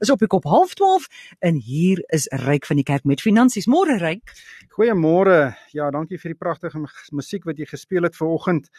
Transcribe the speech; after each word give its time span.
is 0.00 0.10
op 0.10 0.18
die 0.18 0.28
kop 0.28 0.44
12:30 0.44 1.06
en 1.38 1.54
hier 1.54 2.02
is 2.06 2.26
Ryk 2.30 2.66
van 2.66 2.76
die 2.76 2.84
Kerk 2.84 3.04
met 3.04 3.20
finansies. 3.20 3.66
Môre 3.66 3.98
Ryk. 3.98 4.32
Goeiemôre. 4.76 5.54
Ja, 5.72 5.90
dankie 5.90 6.18
vir 6.18 6.34
die 6.34 6.38
pragtige 6.38 6.82
musiek 7.12 7.44
wat 7.44 7.58
jy 7.58 7.66
gespeel 7.66 8.02
het 8.02 8.16
vanoggend. 8.16 8.70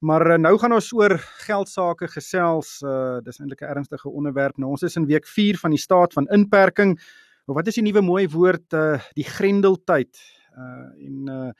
Maar 0.00 0.30
uh, 0.30 0.36
nou 0.40 0.54
gaan 0.58 0.72
ons 0.72 0.92
oor 0.96 1.18
geld 1.44 1.68
sake 1.68 2.08
gesels. 2.08 2.78
Uh 2.82 3.20
dis 3.24 3.40
eintlik 3.40 3.60
'n 3.60 3.72
ernstige 3.76 4.08
onderwerp. 4.08 4.56
Nou 4.56 4.70
ons 4.70 4.82
is 4.82 4.96
in 4.96 5.06
week 5.06 5.26
4 5.26 5.58
van 5.58 5.70
die 5.70 5.78
staat 5.80 6.12
van 6.12 6.26
inperking. 6.28 7.00
Wat 7.44 7.66
is 7.66 7.74
die 7.74 7.84
nuwe 7.84 8.00
mooi 8.00 8.28
woord 8.28 8.72
uh 8.72 9.00
die 9.12 9.24
grendeltyd. 9.24 10.16
Uh 10.56 10.88
en 11.06 11.28
uh 11.28 11.52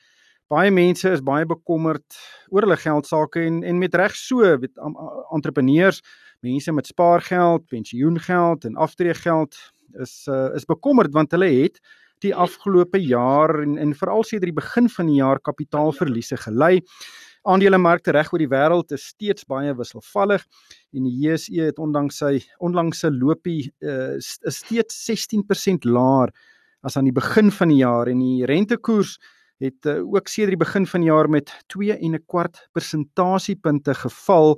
baie 0.51 0.71
mense 0.73 1.07
is 1.07 1.23
baie 1.23 1.45
bekommerd 1.47 2.17
oor 2.51 2.65
hulle 2.65 2.77
geld 2.79 3.07
sake 3.07 3.43
en 3.47 3.61
en 3.63 3.79
met 3.79 3.95
reg 3.95 4.15
so, 4.17 4.43
weet 4.59 4.81
entrepreneurs, 5.31 6.01
mense 6.43 6.73
met 6.75 6.89
spaargeld, 6.91 7.67
pensioengeld 7.71 8.67
en 8.67 8.75
aftreegeld 8.75 9.57
is 10.01 10.25
uh, 10.31 10.49
is 10.55 10.67
bekommerd 10.67 11.13
want 11.15 11.31
hulle 11.35 11.49
het 11.51 11.79
die 12.21 12.35
afgelope 12.35 12.99
jaar 13.01 13.61
en 13.63 13.77
en 13.81 13.95
veral 13.97 14.23
sedert 14.27 14.51
die 14.51 14.59
begin 14.59 14.89
van 14.89 15.09
die 15.09 15.19
jaar 15.21 15.41
kapitaalverliese 15.41 16.37
gely. 16.43 16.79
Aandelemarkte 17.49 18.13
reg 18.13 18.29
oor 18.33 18.41
die 18.43 18.51
wêreld 18.51 18.93
is 18.93 19.07
steeds 19.15 19.47
baie 19.49 19.73
wisselvallig 19.73 20.43
en 20.93 21.07
die 21.07 21.15
JSE 21.23 21.71
het 21.71 21.79
ondanks 21.81 22.21
sy 22.21 22.35
onlangse 22.61 23.09
lopie 23.09 23.71
uh, 23.81 24.17
is 24.19 24.61
steeds 24.61 24.99
16% 25.09 25.87
laer 25.89 26.33
as 26.85 26.97
aan 26.97 27.09
die 27.09 27.15
begin 27.15 27.49
van 27.53 27.73
die 27.73 27.81
jaar 27.81 28.09
en 28.11 28.21
die 28.21 28.45
rentekoers 28.49 29.17
het 29.61 29.85
uh, 29.85 30.01
ook 30.13 30.27
sedert 30.27 30.57
die 30.57 30.65
begin 30.65 30.87
van 30.87 31.01
die 31.01 31.09
jaar 31.09 31.29
met 31.29 31.53
2 31.67 31.97
en 31.97 32.15
'n 32.15 32.23
kwart 32.25 32.67
persentasiepunte 32.73 33.93
geval. 33.93 34.57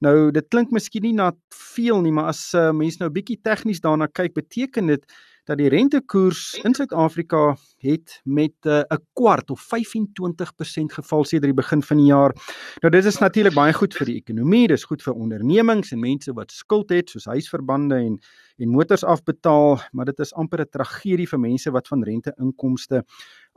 Nou 0.00 0.30
dit 0.30 0.48
klink 0.48 0.70
miskien 0.70 1.02
nie 1.02 1.14
na 1.14 1.32
veel 1.48 2.00
nie, 2.00 2.12
maar 2.12 2.30
as 2.32 2.52
uh, 2.54 2.70
mense 2.72 2.98
nou 3.00 3.10
bietjie 3.10 3.40
tegnies 3.42 3.80
daarna 3.80 4.06
kyk, 4.06 4.34
beteken 4.34 4.86
dit 4.86 5.04
dat 5.50 5.58
die 5.58 5.68
rentekoers 5.68 6.60
in 6.62 6.74
Suid-Afrika 6.74 7.56
het 7.82 8.20
met 8.24 8.54
eh, 8.60 8.80
'n 8.80 8.94
uh, 8.94 8.98
kwart 9.12 9.50
of 9.50 9.60
25% 9.60 10.92
geval 10.92 11.24
sedert 11.24 11.52
die 11.52 11.62
begin 11.62 11.82
van 11.82 11.96
die 11.96 12.06
jaar. 12.06 12.32
Nou 12.80 12.90
dit 12.92 13.04
is 13.04 13.18
natuurlik 13.18 13.54
baie 13.54 13.72
goed 13.72 13.94
vir 13.94 14.06
die 14.06 14.16
ekonomie, 14.16 14.68
dis 14.68 14.84
goed 14.84 15.02
vir 15.02 15.14
ondernemings 15.14 15.92
en 15.92 16.00
mense 16.00 16.32
wat 16.32 16.52
skuld 16.52 16.90
het 16.90 17.10
soos 17.10 17.24
huisverbande 17.24 17.94
en 17.94 18.18
en 18.60 18.68
motors 18.68 19.04
afbetaal, 19.04 19.80
maar 19.92 20.04
dit 20.04 20.18
is 20.18 20.34
amper 20.34 20.60
'n 20.60 20.68
tragedie 20.70 21.28
vir 21.28 21.40
mense 21.40 21.70
wat 21.70 21.88
van 21.88 22.04
rente 22.04 22.34
inkomste 22.38 23.04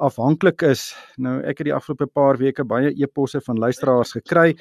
afhanklik 0.01 0.63
is. 0.65 0.91
Nou 1.17 1.39
ek 1.41 1.61
het 1.61 1.69
die 1.69 1.75
afgelope 1.75 2.07
paar 2.09 2.39
weke 2.41 2.65
baie 2.65 2.93
e-posse 2.93 3.41
van 3.45 3.59
luisteraars 3.61 4.15
gekry 4.17 4.53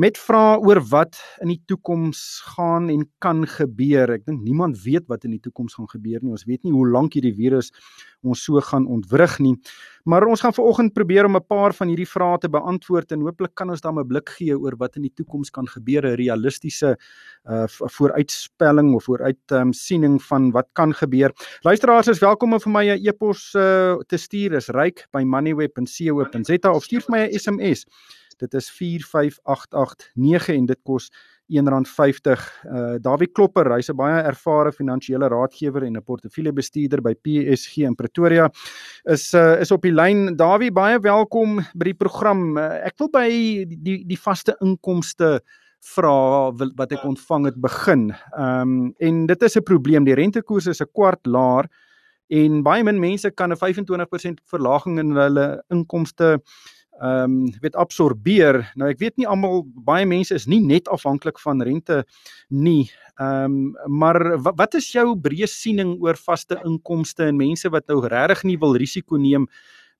met 0.00 0.18
vrae 0.18 0.58
oor 0.62 0.80
wat 0.90 1.18
in 1.42 1.50
die 1.52 1.60
toekoms 1.68 2.20
gaan 2.54 2.88
en 2.92 3.04
kan 3.20 3.42
gebeur. 3.46 4.14
Ek 4.14 4.24
dink 4.24 4.42
niemand 4.44 4.78
weet 4.84 5.08
wat 5.10 5.26
in 5.26 5.34
die 5.34 5.42
toekoms 5.42 5.76
gaan 5.76 5.90
gebeur 5.90 6.22
nie. 6.22 6.32
Ons 6.32 6.46
weet 6.48 6.62
nie 6.64 6.72
hoe 6.72 6.86
lank 6.88 7.18
hierdie 7.18 7.34
virus 7.36 7.72
ons 8.22 8.44
so 8.44 8.60
gaan 8.60 8.86
ontwrig 8.86 9.38
nie. 9.38 9.56
Maar 10.04 10.24
ons 10.26 10.40
gaan 10.40 10.54
vanoggend 10.56 10.92
probeer 10.92 11.24
om 11.24 11.36
'n 11.36 11.46
paar 11.46 11.72
van 11.74 11.88
hierdie 11.88 12.08
vrae 12.08 12.38
te 12.38 12.48
beantwoord 12.48 13.12
en 13.12 13.20
hooplik 13.20 13.54
kan 13.54 13.70
ons 13.70 13.80
dan 13.80 13.98
'n 13.98 14.06
blik 14.06 14.28
gee 14.28 14.58
oor 14.58 14.76
wat 14.76 14.96
in 14.96 15.02
die 15.02 15.12
toekoms 15.14 15.50
kan 15.50 15.66
gebeur, 15.66 16.06
'n 16.06 16.16
realistiese 16.16 16.96
uh 17.44 17.66
vooruitspelling 17.68 18.94
of 18.94 19.04
vooruitsiening 19.04 20.14
um, 20.14 20.20
van 20.20 20.50
wat 20.50 20.68
kan 20.72 20.94
gebeur. 20.94 21.32
Luisteraars 21.62 22.08
is 22.08 22.20
welkom 22.20 22.52
om 22.52 22.60
vir 22.60 22.72
my 22.72 22.84
'n 22.84 23.06
e-pos 23.06 23.54
uh, 23.54 23.96
te 24.06 24.16
stuur. 24.16 24.52
Is 24.52 24.68
ryk 24.68 25.06
by 25.12 25.22
moneyweb.co.za 25.22 26.70
of 26.72 26.84
stuur 26.84 27.00
vir 27.00 27.10
my 27.10 27.26
'n 27.26 27.38
SMS 27.38 27.84
Dit 28.40 28.54
is 28.54 28.70
45889 28.70 30.48
en 30.48 30.66
dit 30.66 30.80
kos 30.82 31.10
R1.50. 31.50 32.44
Uh 32.64 32.98
Dawie 33.02 33.28
Klopper, 33.32 33.68
hy's 33.74 33.90
'n 33.90 33.96
baie 33.96 34.22
ervare 34.22 34.72
finansiële 34.72 35.28
raadgewer 35.28 35.84
en 35.84 35.96
'n 35.96 36.02
portefeuljebestuurder 36.02 37.02
by 37.02 37.14
PSG 37.14 37.82
in 37.84 37.94
Pretoria. 37.94 38.50
Is 39.04 39.34
uh 39.34 39.60
is 39.60 39.70
op 39.70 39.82
die 39.82 39.92
lyn. 39.92 40.36
Dawie, 40.36 40.70
baie 40.70 40.98
welkom 41.00 41.60
by 41.74 41.84
die 41.84 41.98
program. 41.98 42.56
Uh, 42.56 42.86
ek 42.86 42.98
wil 42.98 43.10
by 43.10 43.28
die 43.66 44.04
die, 44.06 44.18
vaste 44.18 44.56
inkomste 44.60 45.40
vra 45.80 46.52
wat 46.52 46.92
ek 46.92 47.04
ontvang 47.04 47.46
het 47.50 47.60
begin. 47.60 48.10
Ehm 48.36 48.60
um, 48.60 48.94
en 48.98 49.26
dit 49.26 49.42
is 49.42 49.56
'n 49.56 49.62
probleem. 49.62 50.04
Die 50.04 50.14
rentekoers 50.14 50.66
is 50.66 50.80
'n 50.80 50.92
kwart 50.92 51.26
laer 51.26 51.68
en 52.28 52.62
baie 52.62 52.84
min 52.84 53.00
mense 53.00 53.30
kan 53.30 53.52
'n 53.52 53.56
25% 53.56 54.40
verlaging 54.44 54.98
in 54.98 55.10
hulle 55.16 55.62
inkomste 55.70 56.40
ehm 57.00 57.24
um, 57.24 57.52
weet 57.60 57.76
absorbeer. 57.80 58.60
Nou 58.76 58.90
ek 58.92 58.98
weet 59.00 59.16
nie 59.16 59.26
almal 59.26 59.62
baie 59.64 60.06
mense 60.06 60.34
is 60.36 60.46
nie 60.46 60.60
net 60.60 60.88
afhanklik 60.88 61.38
van 61.40 61.62
rente 61.64 62.04
nie. 62.48 62.90
Ehm 63.16 63.44
um, 63.44 63.98
maar 64.00 64.38
wat, 64.42 64.56
wat 64.56 64.74
is 64.74 64.92
jou 64.92 65.16
breë 65.16 65.48
siening 65.48 65.96
oor 66.00 66.16
vaste 66.20 66.60
inkomste 66.64 67.24
en 67.30 67.40
mense 67.40 67.68
wat 67.72 67.88
nou 67.88 68.02
regtig 68.06 68.44
nie 68.44 68.58
wil 68.60 68.76
risiko 68.76 69.16
neem 69.16 69.48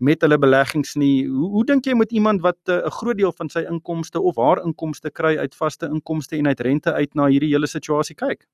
met 0.00 0.20
hulle 0.24 0.38
beleggings 0.40 0.94
nie. 0.96 1.26
Hoe 1.28 1.50
hoe 1.56 1.64
dink 1.64 1.86
jy 1.86 1.94
moet 1.96 2.12
iemand 2.12 2.42
wat 2.44 2.58
eh, 2.68 2.76
'n 2.76 2.86
uh, 2.86 2.90
groot 3.00 3.16
deel 3.16 3.32
van 3.32 3.48
sy 3.48 3.64
inkomste 3.68 4.20
of 4.20 4.36
haar 4.36 4.64
inkomste 4.64 5.10
kry 5.10 5.36
uit 5.36 5.54
vaste 5.54 5.86
inkomste 5.86 6.36
en 6.36 6.46
uit 6.46 6.60
rente 6.60 6.92
uit 6.92 7.14
na 7.14 7.26
hierdie 7.26 7.52
hele 7.52 7.66
situasie 7.66 8.16
kyk? 8.16 8.46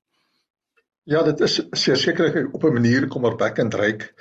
Ja, 1.03 1.23
dit 1.23 1.39
is 1.41 1.61
seker 2.03 2.49
op 2.51 2.63
'n 2.63 2.73
manier 2.73 3.07
kommerwekkend 3.07 3.73
ryk 3.73 4.13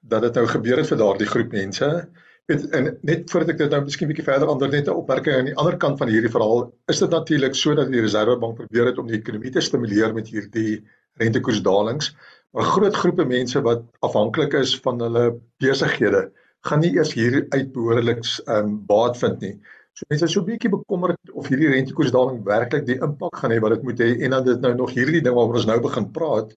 dat 0.00 0.22
dit 0.22 0.34
nou 0.34 0.46
gebeur 0.46 0.76
het 0.76 0.88
vir 0.88 0.98
daardie 0.98 1.26
groep 1.26 1.52
mense. 1.52 2.08
Weet, 2.50 2.64
en 2.76 2.90
net 3.08 3.30
voordat 3.32 3.54
ek 3.54 3.60
dit 3.62 3.70
nou 3.72 3.78
miskien 3.86 4.08
bietjie 4.10 4.24
verder 4.26 4.50
ander 4.52 4.68
net 4.68 4.88
'n 4.92 4.98
opmerking 5.00 5.36
aan 5.38 5.46
die 5.48 5.56
ander 5.62 5.76
kant 5.80 5.96
van 6.00 6.10
hierdie 6.12 6.32
verhaal, 6.32 6.66
is 6.92 6.98
dit 7.00 7.14
natuurlik 7.16 7.54
sodat 7.56 7.88
die 7.92 8.02
Reserwebank 8.04 8.58
probeer 8.58 8.90
het 8.90 8.98
om 9.00 9.08
die 9.08 9.16
ekonomie 9.16 9.52
te 9.54 9.62
stimuleer 9.64 10.12
met 10.12 10.28
hierdie 10.28 10.82
rentekoersdalings. 11.22 12.10
Maar 12.52 12.68
groot 12.74 12.98
groepe 13.00 13.24
mense 13.24 13.62
wat 13.64 13.86
afhanklik 14.08 14.58
is 14.60 14.74
van 14.84 15.00
hulle 15.00 15.24
besighede, 15.64 16.22
gaan 16.68 16.84
nie 16.84 16.92
eers 16.98 17.14
hier 17.16 17.46
uit 17.48 17.72
behoorliks 17.72 18.36
ehm 18.44 18.68
um, 18.68 18.76
baat 18.92 19.16
vind 19.24 19.40
nie. 19.40 19.54
So 19.96 20.04
mense 20.12 20.28
is 20.28 20.36
so 20.36 20.40
'n 20.42 20.50
bietjie 20.50 20.70
bekommerd 20.76 21.32
of 21.32 21.48
hierdie 21.48 21.72
rentekoersdaling 21.72 22.44
werklik 22.44 22.84
die 22.86 23.00
impak 23.08 23.40
gaan 23.40 23.56
hê 23.56 23.60
wat 23.64 23.72
dit 23.78 23.88
moet 23.88 24.00
hê 24.04 24.10
en 24.20 24.36
dan 24.36 24.44
dit 24.44 24.60
nou 24.60 24.74
nog 24.74 24.92
hierdie 24.92 25.24
ding 25.24 25.34
waaroor 25.34 25.62
ons 25.62 25.70
nou 25.72 25.80
begin 25.80 26.12
praat, 26.12 26.52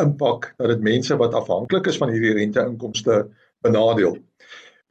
impak 0.00 0.54
dat 0.56 0.68
dit 0.68 0.80
mense 0.80 1.16
wat 1.16 1.34
afhanklik 1.34 1.92
is 1.92 2.00
van 2.00 2.08
hierdie 2.08 2.32
renteinkomste 2.40 3.26
benadeel. 3.60 4.16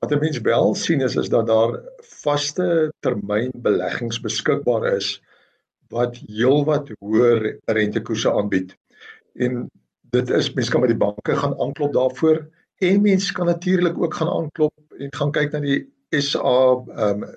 Wat 0.06 0.14
'n 0.14 0.20
mens 0.22 0.42
wel 0.42 0.76
sien 0.76 1.02
is 1.02 1.16
is 1.16 1.30
dat 1.30 1.48
daar 1.48 1.80
vaste 1.98 2.94
termyn 3.00 3.50
beleggings 3.54 4.20
beskikbaar 4.22 4.84
is 4.94 5.22
wat 5.90 6.20
heelwat 6.28 6.92
hoër 7.00 7.58
rentekoerse 7.66 8.32
aanbied. 8.32 8.76
En 9.34 9.66
dit 10.02 10.30
is 10.30 10.52
mense 10.54 10.72
kan 10.72 10.86
by 10.86 10.92
die 10.94 11.02
banke 11.02 11.36
gaan 11.42 11.58
aanklop 11.58 11.94
daarvoor 11.98 12.38
en 12.86 13.02
mense 13.02 13.34
kan 13.34 13.50
natuurlik 13.50 13.98
ook 13.98 14.14
gaan 14.14 14.30
aanklop 14.30 14.78
en 15.00 15.10
gaan 15.18 15.32
kyk 15.32 15.52
na 15.52 15.64
die 15.66 15.82
SA 16.22 16.54
ehm 16.54 17.24
um, 17.24 17.28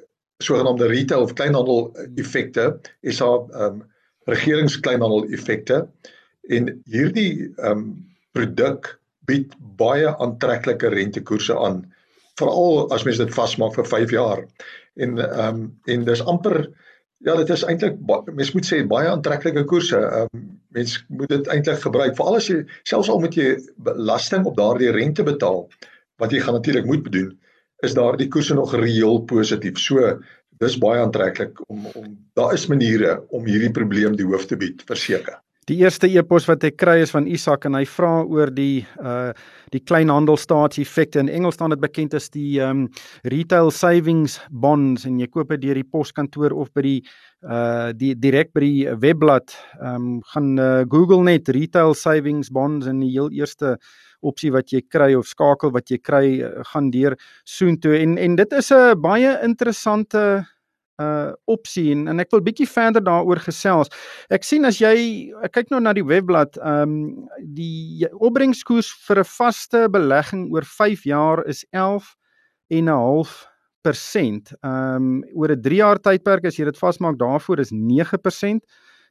sogenaamde 0.45 0.93
retail 0.93 1.23
of 1.25 1.33
kleinhandel 1.33 1.97
effekte, 2.21 2.81
SA 3.03 3.33
ehm 3.49 3.65
um, 3.65 3.85
regerings 4.29 4.81
kleinhandel 4.81 5.25
effekte 5.33 5.87
en 6.49 6.75
hierdie 6.85 7.49
ehm 7.57 7.71
um, 7.71 7.93
produk 8.37 8.99
bied 9.25 9.57
baie 9.81 10.17
aantreklike 10.19 10.93
rentekoerse 11.01 11.57
aan 11.57 11.87
veral 12.39 12.87
as 12.95 13.05
mens 13.07 13.21
dit 13.21 13.35
vasmaak 13.35 13.75
vir 13.79 13.89
5 13.95 14.15
jaar. 14.15 14.45
En 14.97 15.19
ehm 15.25 15.49
um, 15.49 15.65
en 15.87 16.05
dis 16.05 16.25
amper 16.25 16.61
ja, 17.27 17.35
dit 17.37 17.51
is 17.51 17.65
eintlik 17.67 17.99
mens 18.35 18.53
moet 18.55 18.67
sê 18.67 18.81
baie 18.87 19.11
aantreklike 19.11 19.65
koerse. 19.71 19.99
Ehm 19.99 20.39
um, 20.39 20.47
mens 20.77 20.99
moet 21.09 21.31
dit 21.33 21.53
eintlik 21.55 21.81
gebruik 21.83 22.17
veral 22.17 22.37
as 22.39 22.49
jy 22.51 22.63
selfs 22.89 23.09
al 23.09 23.21
moet 23.23 23.37
jy 23.37 23.55
belasting 23.87 24.45
op 24.47 24.57
daardie 24.57 24.91
rente 24.95 25.25
betaal 25.25 25.65
wat 26.21 26.33
jy 26.35 26.43
gaan 26.45 26.59
natuurlik 26.59 26.87
moet 26.87 27.03
bedoel 27.07 27.31
is 27.87 27.95
daardie 27.95 28.29
koerse 28.29 28.55
nog 28.59 28.75
reëel 28.75 29.23
positief. 29.31 29.79
So 29.79 30.19
dis 30.59 30.79
baie 30.83 31.01
aantreklik 31.03 31.61
om 31.71 31.87
om 31.95 32.17
daar 32.39 32.55
is 32.55 32.67
maniere 32.67 33.21
om 33.31 33.47
hierdie 33.47 33.75
probleem 33.75 34.17
die 34.19 34.27
hoof 34.27 34.49
te 34.51 34.59
bied 34.59 34.83
verseker. 34.89 35.39
Die 35.69 35.83
eerste 35.83 36.09
e-pos 36.09 36.47
wat 36.49 36.63
ek 36.65 36.79
kry 36.81 36.95
is 37.03 37.11
van 37.13 37.27
Isak 37.29 37.67
en 37.69 37.75
hy 37.77 37.83
vra 37.85 38.23
oor 38.25 38.49
die 38.55 38.87
uh 39.05 39.35
die 39.69 39.83
kleinhandelstaatseffekte. 39.85 41.21
In 41.21 41.29
Engels 41.29 41.59
staan 41.59 41.75
dit 41.75 41.83
bekend 41.83 42.15
as 42.17 42.31
die 42.33 42.57
um 42.65 42.87
retail 43.29 43.69
savings 43.75 44.39
bonds 44.49 45.05
en 45.05 45.19
jy 45.21 45.29
koop 45.29 45.53
dit 45.53 45.67
deur 45.67 45.77
die 45.77 45.85
poskantoor 45.85 46.57
of 46.57 46.73
by 46.73 46.87
die 46.87 46.97
uh 47.45 47.93
die 47.93 48.15
direk 48.17 48.55
by 48.57 48.65
die 48.65 48.97
webblad. 49.05 49.53
Um 49.77 50.23
gaan 50.33 50.55
uh, 50.57 50.87
Google 50.89 51.21
net 51.29 51.53
retail 51.53 51.93
savings 51.93 52.49
bonds 52.49 52.89
en 52.89 53.05
die 53.05 53.13
heel 53.13 53.29
eerste 53.37 53.77
opsie 54.25 54.55
wat 54.57 54.73
jy 54.73 54.81
kry 54.89 55.13
of 55.21 55.29
skakel 55.29 55.75
wat 55.77 55.93
jy 55.93 56.01
kry 56.01 56.25
uh, 56.41 56.65
gaan 56.73 56.89
deur 56.97 57.19
soontoe 57.45 57.99
en 58.01 58.17
en 58.17 58.41
dit 58.41 58.57
is 58.57 58.73
'n 58.73 58.97
baie 59.05 59.37
interessante 59.45 60.47
uh 60.99 61.33
opsie 61.47 61.93
en, 61.93 62.07
en 62.11 62.21
ek 62.21 62.33
wil 62.35 62.43
bietjie 62.43 62.67
verder 62.69 63.05
daaroor 63.05 63.41
gesels. 63.45 63.91
Ek 64.35 64.47
sien 64.47 64.65
as 64.69 64.81
jy 64.83 65.31
ek 65.47 65.55
kyk 65.55 65.71
nou 65.71 65.81
na 65.81 65.93
die 65.97 66.07
webblad, 66.07 66.59
ehm 66.59 66.97
um, 66.97 67.29
die 67.55 68.09
opbrengskoers 68.19 68.91
vir 69.07 69.23
'n 69.23 69.31
vaste 69.37 69.87
belegging 69.95 70.49
oor 70.55 70.67
5 70.67 71.07
jaar 71.07 71.45
is 71.47 71.65
11 71.73 72.17
en 72.71 72.85
'n 72.85 72.99
half 73.05 73.47
persent. 73.83 74.53
Ehm 74.63 74.97
um, 74.97 75.25
oor 75.35 75.55
'n 75.55 75.63
3 75.63 75.77
jaar 75.83 75.99
tydperk 75.99 76.47
as 76.47 76.59
jy 76.59 76.65
dit 76.65 76.79
vasmaak 76.79 77.19
daarvoor 77.19 77.61
is 77.61 77.73
9%. 77.73 78.63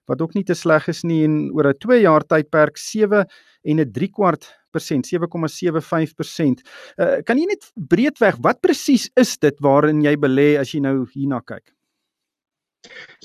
wat 0.08 0.22
ook 0.22 0.34
nie 0.38 0.44
te 0.48 0.56
sleg 0.56 0.88
is 0.88 1.04
nie 1.04 1.24
en 1.26 1.52
oor 1.52 1.68
'n 1.68 1.80
2 1.84 2.02
jaar 2.02 2.24
tydperk 2.24 2.78
7 2.78 3.26
en 3.64 3.80
'n 3.80 3.92
3 3.92 4.08
kwart 4.08 4.48
persent 4.72 5.06
7,75%. 5.06 6.62
Uh, 6.98 7.22
kan 7.26 7.38
jy 7.38 7.46
net 7.46 7.72
breedweg 7.76 8.38
wat 8.42 8.62
presies 8.62 9.10
is 9.16 9.38
dit 9.38 9.60
waarin 9.60 10.02
jy 10.02 10.16
belê 10.16 10.58
as 10.60 10.74
jy 10.74 10.80
nou 10.80 11.06
hierna 11.14 11.42
kyk? 11.42 11.77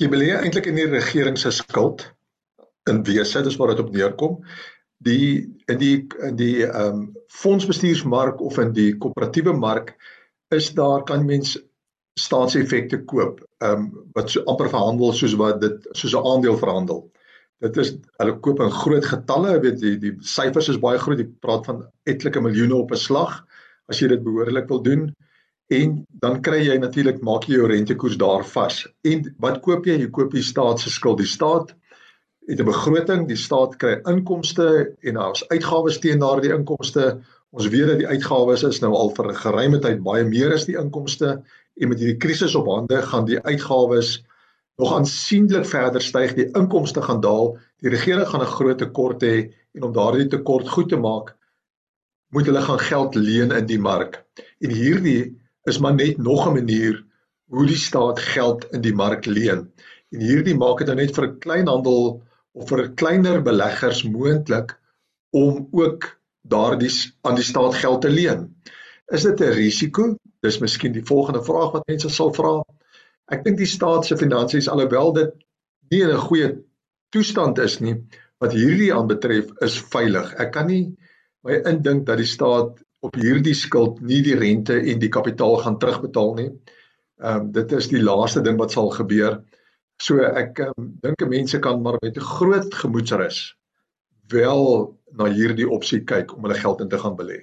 Jy 0.01 0.09
belê 0.13 0.31
eintlik 0.35 0.67
in 0.71 0.79
die 0.81 0.89
regering 0.91 1.39
se 1.39 1.53
skuld 1.55 2.07
in 2.91 3.03
wese, 3.07 3.43
dis 3.43 3.59
waar 3.61 3.75
dit 3.75 3.83
op 3.85 3.93
neerkom. 3.95 4.39
Die 5.07 5.49
in 5.71 5.79
die 5.79 5.97
in 6.29 6.39
die 6.39 6.65
ehm 6.67 7.03
um, 7.03 7.05
fondsbestuursmark 7.43 8.41
of 8.41 8.59
in 8.63 8.73
die 8.77 8.93
koöperatiewe 9.03 9.55
mark 9.57 9.95
is 10.55 10.71
daar 10.79 11.03
kan 11.09 11.27
mens 11.27 11.57
staatseffekte 12.21 13.03
koop, 13.09 13.41
ehm 13.65 13.87
um, 13.87 13.89
wat 14.17 14.31
so 14.31 14.45
amper 14.51 14.71
verhandel 14.71 15.13
soos 15.17 15.35
wat 15.41 15.61
dit 15.61 15.89
soos 15.93 16.15
'n 16.15 16.27
aandeel 16.33 16.59
verhandel. 16.59 17.03
Dit 17.63 17.77
is 17.77 17.93
hulle 18.19 18.39
koop 18.43 18.61
in 18.61 18.71
groot 18.75 19.05
getalle, 19.07 19.59
weet 19.63 19.83
jy, 19.83 19.97
die 20.03 20.15
syfers 20.21 20.69
is 20.69 20.81
baie 20.83 20.99
groot. 20.99 21.19
Jy 21.19 21.29
praat 21.41 21.67
van 21.67 21.85
etlike 22.11 22.41
miljoene 22.41 22.75
op 22.75 22.93
'n 22.93 23.05
slag 23.09 23.45
as 23.89 24.01
jy 24.01 24.09
dit 24.09 24.25
behoorlik 24.25 24.69
wil 24.69 24.83
doen. 24.83 25.15
En 25.73 25.93
dan 26.21 26.41
kry 26.45 26.59
jy 26.67 26.75
natuurlik 26.81 27.23
maak 27.25 27.47
jy 27.49 27.57
jou 27.57 27.69
rentekoers 27.71 28.19
daar 28.21 28.45
vas. 28.45 28.83
En 29.09 29.25
wat 29.41 29.61
koop 29.65 29.87
jy? 29.89 29.97
Jy 30.03 30.11
koop 30.13 30.35
die 30.35 30.45
staat 30.45 30.83
se 30.83 30.91
skuld. 30.93 31.23
Die 31.23 31.31
staat 31.31 31.73
het 32.51 32.61
'n 32.61 32.67
begroting, 32.67 33.29
die 33.29 33.37
staat 33.37 33.77
kry 33.79 34.01
inkomste 34.11 34.97
en 35.01 35.15
daar's 35.15 35.45
uitgawes 35.49 35.99
teen 35.99 36.19
daardie 36.19 36.53
inkomste. 36.53 37.21
Ons 37.51 37.69
weet 37.69 37.87
dat 37.87 37.99
die 37.99 38.09
uitgawes 38.09 38.63
is 38.63 38.81
nou 38.81 38.93
al 38.95 39.15
vir 39.17 39.29
'n 39.29 39.43
geruime 39.45 39.79
tyd 39.79 40.03
baie 40.03 40.25
meer 40.25 40.53
as 40.53 40.67
die 40.67 40.77
inkomste 40.77 41.43
en 41.81 41.89
met 41.89 41.99
hierdie 41.99 42.19
krisis 42.19 42.55
op 42.55 42.67
hande 42.67 43.03
gaan 43.03 43.25
die 43.25 43.41
uitgawes 43.41 44.25
nog 44.77 44.95
aansienlik 44.95 45.67
verder 45.67 46.03
styg, 46.03 46.35
die 46.35 46.51
inkomste 46.59 47.03
gaan 47.03 47.21
daal, 47.21 47.59
die 47.81 47.91
regering 47.91 48.27
gaan 48.27 48.43
'n 48.43 48.57
groot 48.57 48.79
tekort 48.79 49.23
hê 49.23 49.53
en 49.75 49.83
om 49.83 49.93
daardie 49.93 50.29
tekort 50.29 50.69
goed 50.69 50.89
te 50.89 50.97
maak, 50.97 51.37
moet 52.33 52.47
hulle 52.47 52.63
gaan 52.63 52.79
geld 52.79 53.15
leen 53.15 53.53
in 53.53 53.67
die 53.67 53.79
mark. 53.79 54.25
En 54.61 54.71
hierdie 54.71 55.42
is 55.71 55.79
maar 55.79 55.95
net 55.95 56.19
nog 56.19 56.47
'n 56.47 56.55
manier 56.55 57.05
hoe 57.53 57.67
die 57.67 57.77
staat 57.77 58.19
geld 58.19 58.65
in 58.73 58.81
die 58.81 58.95
mark 58.95 59.27
leen. 59.27 59.71
En 60.11 60.21
hierdie 60.21 60.57
maak 60.57 60.79
dit 60.79 60.87
nou 60.87 60.97
net 60.97 61.15
vir 61.15 61.27
'n 61.27 61.39
kleinhandel 61.39 62.23
of 62.53 62.69
vir 62.69 62.89
kleiner 62.95 63.43
beleggers 63.43 64.03
moontlik 64.03 64.79
om 65.31 65.69
ook 65.71 66.09
daardie 66.43 66.91
aan 67.23 67.35
die 67.35 67.45
staat 67.45 67.75
geld 67.75 68.01
te 68.03 68.11
leen. 68.11 68.57
Is 69.07 69.23
dit 69.23 69.41
'n 69.41 69.53
risiko? 69.53 70.17
Dis 70.41 70.59
miskien 70.59 70.93
die 70.93 71.05
volgende 71.05 71.43
vraag 71.45 71.73
wat 71.73 71.87
mense 71.87 72.09
sal 72.09 72.33
vra. 72.35 72.65
Ek 73.33 73.45
dink 73.45 73.59
die 73.59 73.67
staat 73.67 74.07
se 74.07 74.17
finansies 74.17 74.69
alhoewel 74.69 75.13
dit 75.13 75.33
nie 75.91 76.03
in 76.03 76.11
'n 76.11 76.27
goeie 76.29 76.49
toestand 77.11 77.59
is 77.59 77.81
nie, 77.81 77.97
wat 78.39 78.53
hierdie 78.53 78.95
aanbetref 78.95 79.51
is 79.61 79.79
veilig. 79.93 80.35
Ek 80.35 80.53
kan 80.53 80.67
nie 80.67 80.97
my 81.45 81.61
indink 81.69 82.07
dat 82.07 82.17
die 82.17 82.27
staat 82.27 82.83
op 83.03 83.17
hierdie 83.19 83.55
skuld 83.55 84.01
nie 84.01 84.21
die 84.23 84.37
rente 84.39 84.79
en 84.79 85.01
die 85.03 85.11
kapitaal 85.11 85.57
gaan 85.65 85.79
terugbetaal 85.83 86.35
nie. 86.39 86.51
Ehm 87.23 87.47
um, 87.47 87.51
dit 87.55 87.73
is 87.79 87.89
die 87.91 88.03
laaste 88.03 88.43
ding 88.43 88.59
wat 88.59 88.75
sal 88.75 88.91
gebeur. 88.95 89.41
So 90.03 90.23
ek 90.23 90.59
um, 90.69 90.93
dink 91.03 91.23
mense 91.29 91.59
kan 91.63 91.83
maar 91.83 91.99
met 92.03 92.17
'n 92.17 92.29
groot 92.39 92.75
gemoedsrus 92.75 93.55
wel 94.33 94.63
na 95.19 95.29
hierdie 95.29 95.69
opsie 95.69 96.01
kyk 96.05 96.37
om 96.37 96.47
hulle 96.47 96.59
geld 96.59 96.81
in 96.81 96.89
te 96.89 96.99
gaan 96.99 97.17
belê. 97.17 97.43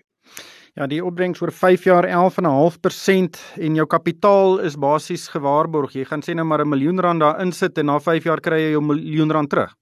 Ja, 0.78 0.88
die 0.88 1.02
opbrengs 1.04 1.42
oor 1.42 1.52
5 1.52 1.84
jaar 1.84 2.06
11.5% 2.08 3.40
en 3.60 3.76
jou 3.76 3.88
kapitaal 3.88 4.60
is 4.60 4.78
basies 4.78 5.28
gewaarborg. 5.28 5.94
Jy 5.94 6.06
gaan 6.06 6.24
sê 6.24 6.36
nou 6.36 6.46
maar 6.46 6.62
'n 6.62 6.70
miljoen 6.70 7.00
rand 7.00 7.20
daar 7.20 7.42
insit 7.42 7.78
en 7.78 7.86
na 7.86 8.00
5 8.00 8.24
jaar 8.24 8.40
kry 8.40 8.60
jy 8.60 8.72
jou 8.72 8.82
miljoen 8.82 9.32
rand 9.32 9.50
terug. 9.50 9.76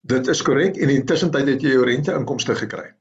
Dit 0.00 0.26
is 0.26 0.42
korrek 0.42 0.76
en 0.76 0.88
intussen 0.88 1.30
tyd 1.30 1.46
het 1.46 1.62
jy 1.62 1.70
jou 1.70 1.84
rente 1.84 2.12
inkomste 2.12 2.54
gekry. 2.54 2.94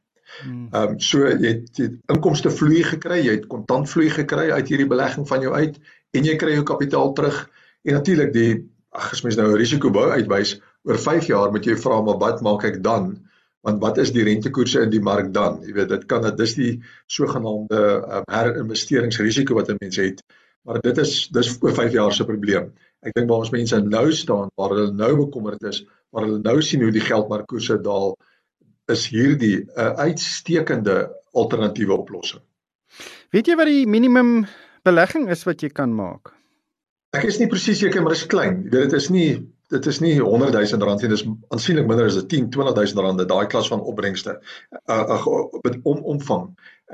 Hmm. 0.44 0.68
Ehm 0.72 0.96
um, 0.96 1.00
so 1.00 1.28
jy 1.28 1.54
het, 1.54 1.78
het 1.78 1.96
inkomste 2.16 2.52
vloei 2.52 2.84
gekry, 2.84 3.22
jy 3.26 3.38
het 3.40 3.48
kontant 3.48 3.90
vloei 3.90 4.10
gekry 4.10 4.50
uit 4.52 4.68
hierdie 4.68 4.90
belegging 4.90 5.28
van 5.28 5.42
jou 5.42 5.54
uit 5.54 5.80
en 6.12 6.26
jy 6.26 6.36
kry 6.36 6.58
jou 6.58 6.64
kapitaal 6.64 7.14
terug. 7.14 7.50
En 7.84 7.94
natuurlik 8.00 8.34
die 8.34 8.52
ag 8.90 9.12
as 9.14 9.24
mens 9.24 9.38
nou 9.38 9.52
'n 9.52 9.60
risiko 9.60 9.92
wou 9.94 10.10
uitwys 10.10 10.60
oor 10.84 10.98
5 10.98 11.28
jaar 11.28 11.52
moet 11.52 11.66
jy 11.66 11.76
vra 11.76 12.02
maar 12.02 12.18
wat 12.18 12.42
maak 12.42 12.64
ek 12.64 12.84
dan? 12.84 13.20
want 13.62 13.82
wat 13.84 13.98
is 13.98 14.12
die 14.16 14.24
rentekoerse 14.24 14.84
in 14.86 14.92
die 14.94 15.04
mark 15.04 15.34
dan? 15.36 15.60
Jy 15.66 15.74
weet 15.76 15.92
dit 15.92 16.06
kan 16.12 16.24
dit 16.24 16.44
is 16.46 16.54
die 16.58 16.74
sogenaamde 17.12 17.80
uh, 17.80 18.22
herinvesteringsrisiko 18.32 19.58
wat 19.58 19.70
'n 19.70 19.80
mens 19.80 20.00
het. 20.00 20.24
Maar 20.64 20.82
dit 20.82 20.98
is 20.98 21.28
dis 21.32 21.58
oor 21.62 21.74
5 21.74 21.92
jaar 21.92 22.14
se 22.14 22.26
probleem. 22.26 22.72
Ek 23.02 23.14
dink 23.16 23.30
waar 23.30 23.44
ons 23.44 23.52
mense 23.52 23.80
nou 23.82 24.12
staan 24.12 24.50
waar 24.56 24.76
hulle 24.76 24.92
nou 24.92 25.16
bekommerd 25.26 25.64
is, 25.64 25.86
waar 26.12 26.26
hulle 26.26 26.40
nou 26.44 26.62
sien 26.62 26.82
hoe 26.84 26.92
die 26.92 27.04
geldmarkkoerse 27.04 27.80
daal, 27.82 28.16
is 28.90 29.08
hierdie 29.08 29.58
'n 29.64 29.70
uh, 29.76 29.94
uitstekende 30.06 31.10
alternatiewe 31.38 31.94
oplossing. 31.94 32.42
Weet 33.32 33.48
jy 33.48 33.56
wat 33.56 33.70
die 33.70 33.86
minimum 33.88 34.48
belegging 34.88 35.30
is 35.30 35.46
wat 35.46 35.62
jy 35.62 35.70
kan 35.70 35.94
maak? 35.96 36.34
Ek 37.18 37.26
is 37.26 37.40
nie 37.42 37.50
presies 37.50 37.80
seker 37.82 38.02
maar 38.02 38.14
dit 38.14 38.22
is 38.22 38.30
klein. 38.30 38.70
Dit 38.70 38.94
is 38.94 39.10
nie 39.10 39.40
dit 39.70 39.86
is 39.86 40.00
nie 40.02 40.16
100 40.18 40.56
000 40.56 40.86
rand 40.88 41.04
nie, 41.04 41.10
dis 41.12 41.24
aansienlik 41.54 41.86
minder 41.90 42.08
as 42.10 42.18
10 42.18 42.50
20 42.50 42.74
000 42.74 43.06
rand 43.06 43.22
daai 43.30 43.46
klas 43.52 43.70
van 43.70 43.84
opbrengste 43.92 44.40
uh, 44.90 45.18
uh, 45.18 45.74
om 45.84 46.02
omvang. 46.16 46.48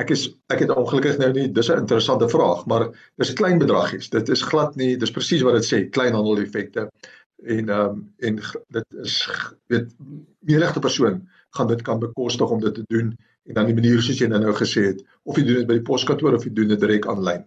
Ek 0.03 0.11
is 0.11 0.25
ek 0.51 0.65
het 0.65 0.73
ongelukkig 0.75 1.21
nou 1.21 1.31
nie 1.37 1.45
dis 1.55 1.69
'n 1.71 1.85
interessante 1.85 2.27
vraag, 2.29 2.65
maar 2.67 2.89
dis 3.15 3.31
'n 3.31 3.39
klein 3.39 3.59
bedragies. 3.63 4.09
Dit 4.09 4.29
is 4.29 4.43
glad 4.43 4.75
nie, 4.75 4.97
dis 4.97 5.11
presies 5.11 5.45
wat 5.47 5.55
dit 5.55 5.67
sê, 5.67 5.89
kleinhandel 5.89 6.43
effekte. 6.43 6.89
En 7.43 7.69
ehm 7.69 7.79
um, 7.79 8.13
en 8.19 8.41
dit 8.69 8.99
is 9.03 9.15
weet 9.67 9.95
menigte 10.39 10.79
persoon 10.79 11.23
gaan 11.57 11.67
dit 11.71 11.81
kan 11.81 11.99
bekostig 11.99 12.51
om 12.51 12.61
dit 12.61 12.73
te 12.75 12.85
doen 12.87 13.15
en 13.45 13.53
dan 13.53 13.69
die 13.69 13.77
manier 13.77 14.01
soos 14.01 14.19
jy 14.19 14.27
nou 14.27 14.53
gesê 14.57 14.87
het, 14.91 15.03
of 15.23 15.37
jy 15.37 15.45
doen 15.45 15.61
dit 15.61 15.67
by 15.69 15.77
die 15.79 15.87
poskantoor 15.87 16.37
of 16.37 16.45
jy 16.47 16.53
doen 16.53 16.73
dit 16.73 16.81
direk 16.81 17.07
aanlyn. 17.07 17.45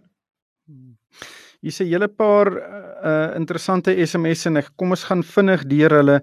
Hier 1.59 1.75
sê 1.75 1.85
hele 1.89 2.07
paar 2.07 2.53
uh 2.99 3.35
interessante 3.35 3.91
SMS'e 3.91 4.47
en 4.49 4.59
ek 4.61 4.69
kom 4.79 4.95
ons 4.95 5.03
gaan 5.07 5.21
vinnig 5.23 5.65
deur 5.71 5.95
hulle. 5.97 6.17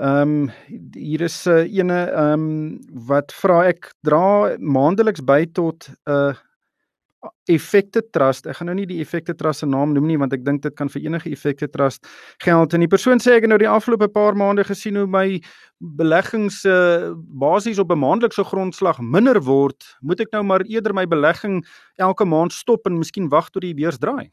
Ehm 0.00 0.32
um, 0.32 0.50
hier 0.96 1.24
is 1.26 1.36
'n 1.46 1.52
uh, 1.52 1.78
ene 1.80 1.98
ehm 2.08 2.32
um, 2.32 2.78
wat 3.08 3.32
vra 3.32 3.66
ek 3.68 3.92
dra 4.04 4.56
maandeliks 4.58 5.24
by 5.24 5.44
tot 5.52 5.88
'n 5.88 6.12
uh, 6.12 6.34
effekte 7.48 8.02
trust. 8.12 8.46
Ek 8.46 8.58
gaan 8.58 8.70
nou 8.70 8.76
nie 8.78 8.86
die 8.86 9.00
effekte 9.02 9.34
trust 9.36 9.64
se 9.64 9.68
naam 9.68 9.94
noem 9.96 10.06
nie 10.10 10.18
want 10.20 10.32
ek 10.36 10.44
dink 10.46 10.62
dit 10.62 10.74
kan 10.78 10.90
vir 10.92 11.02
enige 11.06 11.30
effekte 11.32 11.68
trust 11.68 12.06
geld. 12.44 12.74
En 12.74 12.84
die 12.84 12.90
persoon 12.90 13.22
sê 13.22 13.36
ek 13.36 13.46
het 13.46 13.52
nou 13.52 13.60
die 13.60 13.70
afgelope 13.70 14.08
paar 14.12 14.36
maande 14.38 14.64
gesien 14.68 14.96
hoe 14.96 15.06
my 15.06 15.40
beleggings 15.78 16.64
uh, 16.66 17.14
basies 17.16 17.78
op 17.78 17.92
'n 17.92 17.98
maandelikse 17.98 18.44
grondslag 18.44 19.00
minder 19.00 19.40
word. 19.40 19.84
Moet 20.00 20.20
ek 20.20 20.32
nou 20.32 20.42
maar 20.42 20.66
eerder 20.66 20.94
my 20.94 21.06
belegging 21.06 21.64
elke 21.96 22.24
maand 22.24 22.52
stop 22.52 22.86
en 22.86 22.98
miskien 22.98 23.28
wag 23.28 23.50
tot 23.50 23.62
die 23.62 23.74
beurs 23.74 23.98
draai? 23.98 24.30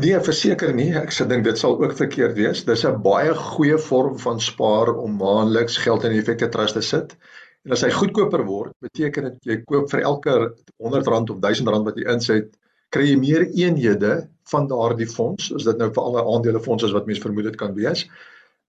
Nee, 0.00 0.16
verseker 0.24 0.70
nie. 0.72 0.88
Ek 0.96 1.10
sê 1.12 1.26
dink 1.28 1.44
dit 1.44 1.58
sal 1.60 1.74
ook 1.76 1.92
verkeerd 1.98 2.36
wees. 2.38 2.64
Dis 2.64 2.84
'n 2.88 3.02
baie 3.04 3.34
goeie 3.34 3.76
vorm 3.76 4.18
van 4.18 4.40
spaar 4.40 4.88
om 4.94 5.18
maandeliks 5.20 5.76
geld 5.76 6.04
in 6.04 6.12
'n 6.12 6.18
effekte 6.22 6.48
trust 6.48 6.74
te 6.74 6.80
sit. 6.80 7.16
En 7.62 7.74
as 7.76 7.84
hy 7.86 7.92
goedkoper 7.94 8.42
word, 8.48 8.74
beteken 8.82 9.28
dit 9.28 9.52
jy 9.52 9.56
koop 9.62 9.90
vir 9.92 10.02
elke 10.08 10.34
R100 10.82 11.34
of 11.34 11.42
R1000 11.42 11.86
wat 11.86 11.98
jy 12.00 12.06
insit, 12.10 12.54
kry 12.92 13.06
jy 13.06 13.18
meer 13.20 13.44
eenhede 13.48 14.14
van 14.50 14.66
daardie 14.70 15.08
fonds. 15.08 15.52
As 15.54 15.66
dit 15.68 15.78
nou 15.78 15.88
vir 15.94 16.02
alle 16.02 16.24
aandelefondse 16.34 16.90
is 16.90 16.96
wat 16.96 17.06
mens 17.08 17.22
vermoed 17.22 17.48
dit 17.50 17.58
kan 17.60 17.76
wees, 17.78 18.04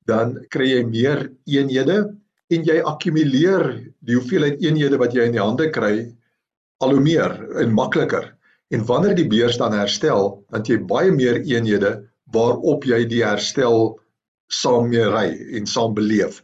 dan 0.10 0.38
kry 0.54 0.70
jy 0.70 0.84
meer 0.88 1.26
eenhede 1.50 1.98
en 2.54 2.68
jy 2.68 2.78
akkumuleer 2.86 3.66
die 4.06 4.18
hoeveelheid 4.20 4.62
eenhede 4.62 5.00
wat 5.02 5.16
jy 5.16 5.26
in 5.28 5.36
die 5.36 5.42
hande 5.42 5.70
kry 5.74 5.94
al 6.84 6.94
hoe 6.94 7.04
meer 7.04 7.36
en 7.64 7.74
makliker. 7.74 8.30
En 8.74 8.86
wanneer 8.86 9.16
die 9.18 9.30
beurs 9.30 9.58
dan 9.62 9.74
herstel, 9.76 10.44
dan 10.54 10.66
jy 10.68 10.80
baie 10.90 11.12
meer 11.14 11.42
eenhede 11.42 11.96
waarop 12.34 12.86
jy 12.90 13.04
die 13.10 13.24
herstel 13.26 13.96
saam 14.54 14.90
mee 14.92 15.06
ry 15.10 15.28
en 15.58 15.70
saam 15.70 15.94
beleef. 15.98 16.42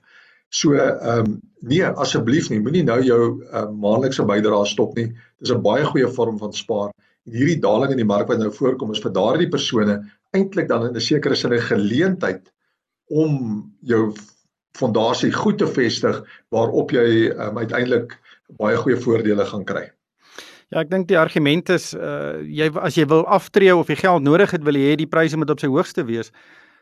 So 0.49 0.73
ehm 0.73 1.25
um, 1.25 1.41
nee, 1.61 1.85
asseblief 1.85 2.49
nie, 2.49 2.59
moenie 2.63 2.83
nou 2.83 2.99
jou 3.05 3.23
uh, 3.43 3.67
maandelikse 3.69 4.25
bydrae 4.25 4.65
stop 4.65 4.95
nie. 4.97 5.11
Dis 5.41 5.51
'n 5.53 5.61
baie 5.61 5.85
goeie 5.85 6.07
vorm 6.07 6.39
van 6.39 6.53
spaar. 6.53 6.89
En 7.27 7.35
hierdie 7.35 7.59
daling 7.61 7.91
in 7.91 8.01
die 8.01 8.11
mark 8.13 8.27
wat 8.27 8.39
nou 8.39 8.49
voorkom 8.51 8.91
is 8.91 9.03
vir 9.03 9.13
daardie 9.13 9.49
persone 9.49 9.99
eintlik 10.33 10.67
dan 10.67 10.87
in 10.87 10.95
'n 10.95 11.01
sekere 11.01 11.35
sin 11.35 11.53
'n 11.53 11.61
geleentheid 11.61 12.51
om 13.09 13.73
jou 13.81 14.13
fondasie 14.77 15.31
goed 15.31 15.57
te 15.57 15.67
vestig 15.67 16.23
waarop 16.49 16.91
jy 16.91 17.29
um, 17.29 17.57
uiteindelik 17.57 18.17
baie 18.57 18.77
goeie 18.77 18.97
voordele 18.97 19.45
gaan 19.45 19.65
kry. 19.65 19.89
Ja, 20.69 20.81
ek 20.81 20.89
dink 20.89 21.07
die 21.09 21.17
argument 21.17 21.69
is 21.69 21.93
uh 21.93 22.41
jy 22.45 22.69
as 22.77 22.95
jy 22.95 23.05
wil 23.09 23.25
aftree 23.25 23.75
of 23.75 23.89
jy 23.89 23.95
geld 23.95 24.23
nodig 24.23 24.51
het, 24.51 24.63
wil 24.63 24.77
jy 24.77 24.91
hê 24.91 24.97
die 24.97 25.09
pryse 25.09 25.37
moet 25.37 25.49
op 25.49 25.59
sy 25.59 25.67
hoogste 25.67 26.05
wees. 26.05 26.31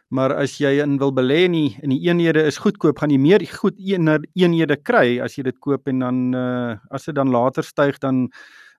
Maar 0.10 0.32
as 0.40 0.54
jy 0.62 0.78
in 0.80 0.96
wil 1.02 1.12
belê 1.12 1.42
in 1.46 1.56
die 1.58 1.70
in 1.84 1.92
die 1.92 2.00
eenhede 2.08 2.46
is 2.48 2.62
goedkoop, 2.64 3.00
gaan 3.02 3.12
jy 3.12 3.20
meer 3.20 3.44
goed 3.58 3.76
eenhede 3.76 4.78
kry 4.80 5.20
as 5.24 5.36
jy 5.36 5.44
dit 5.50 5.58
koop 5.60 5.88
en 5.92 6.00
dan 6.00 6.22
uh 6.36 6.78
as 6.96 7.10
dit 7.10 7.16
dan 7.16 7.34
later 7.34 7.64
styg 7.64 8.00
dan 8.00 8.30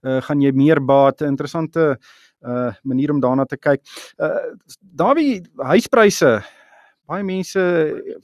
uh 0.07 0.21
gaan 0.25 0.41
jy 0.41 0.55
meer 0.57 0.81
baat. 0.81 1.21
Interessante 1.21 1.99
uh 2.41 2.73
manier 2.83 3.13
om 3.13 3.21
daarna 3.21 3.45
te 3.45 3.59
kyk. 3.61 3.85
Uh 4.17 4.57
Dawie 4.81 5.43
huispryse 5.61 6.39
baie 7.09 7.25
mense 7.25 7.61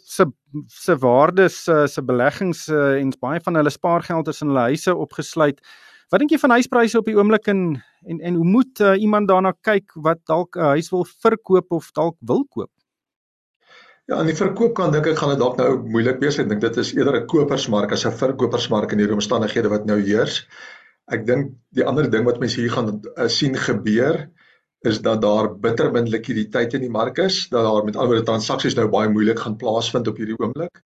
se 0.05 0.25
se 0.69 0.97
waardes 1.01 1.65
se 1.65 2.03
beleggings 2.03 2.69
en 2.69 3.13
baie 3.21 3.41
van 3.45 3.57
hulle 3.61 3.73
spaargeld 3.73 4.29
is 4.29 4.41
in 4.41 4.49
hulle 4.53 4.71
huise 4.71 4.95
opgesluit. 4.95 5.61
Wat 6.13 6.21
dink 6.21 6.33
jy 6.33 6.39
van 6.41 6.57
huispryse 6.57 6.99
op 7.01 7.09
die 7.09 7.17
oomblik 7.17 7.49
en 7.53 7.83
en 8.05 8.21
en 8.21 8.35
hoe 8.41 8.45
moet 8.45 8.81
uh, 8.81 8.93
iemand 9.01 9.29
daarna 9.29 9.53
kyk 9.65 9.93
wat 10.05 10.21
dalk 10.29 10.57
'n 10.57 10.61
uh, 10.61 10.73
huis 10.77 10.91
wil 10.93 11.05
verkoop 11.05 11.73
of 11.73 11.93
dalk 11.93 12.17
wil 12.21 12.45
koop? 12.49 12.71
Ja, 14.05 14.19
aan 14.21 14.29
die 14.29 14.37
verkoopkant 14.37 14.93
dink 14.93 15.07
ek 15.09 15.17
gaan 15.17 15.31
dit 15.33 15.41
dalk 15.41 15.55
nou 15.57 15.69
moeilik 15.81 16.19
wees. 16.21 16.37
Ek 16.43 16.49
dink 16.51 16.61
dit 16.61 16.79
is 16.83 16.91
eerder 16.93 17.17
'n 17.23 17.29
kopersmark 17.33 17.93
as 17.97 18.03
'n 18.05 18.13
verkopersmark 18.13 18.91
in 18.93 19.01
hierdie 19.01 19.17
omstandighede 19.17 19.71
wat 19.73 19.87
nou 19.89 19.97
heers. 19.97 20.43
Ek 21.09 21.25
dink 21.25 21.55
die 21.73 21.87
ander 21.89 22.11
ding 22.13 22.27
wat 22.29 22.41
mense 22.41 22.61
hier 22.61 22.75
gaan 22.75 23.01
uh, 23.01 23.29
sien 23.29 23.57
gebeur 23.57 24.29
is 24.85 25.01
dat 25.01 25.23
daar 25.23 25.49
bitter 25.49 25.91
min 25.93 26.11
likwiditeit 26.13 26.75
in 26.75 26.85
die 26.85 26.91
mark 26.91 27.19
is, 27.19 27.49
dat 27.49 27.65
daar 27.65 27.85
met 27.85 27.97
ander 27.97 28.21
transaksies 28.25 28.77
nou 28.77 28.89
baie 28.93 29.09
moeilik 29.09 29.39
gaan 29.39 29.57
plaasvind 29.57 30.09
op 30.09 30.21
hierdie 30.21 30.37
oomblik. 30.37 30.83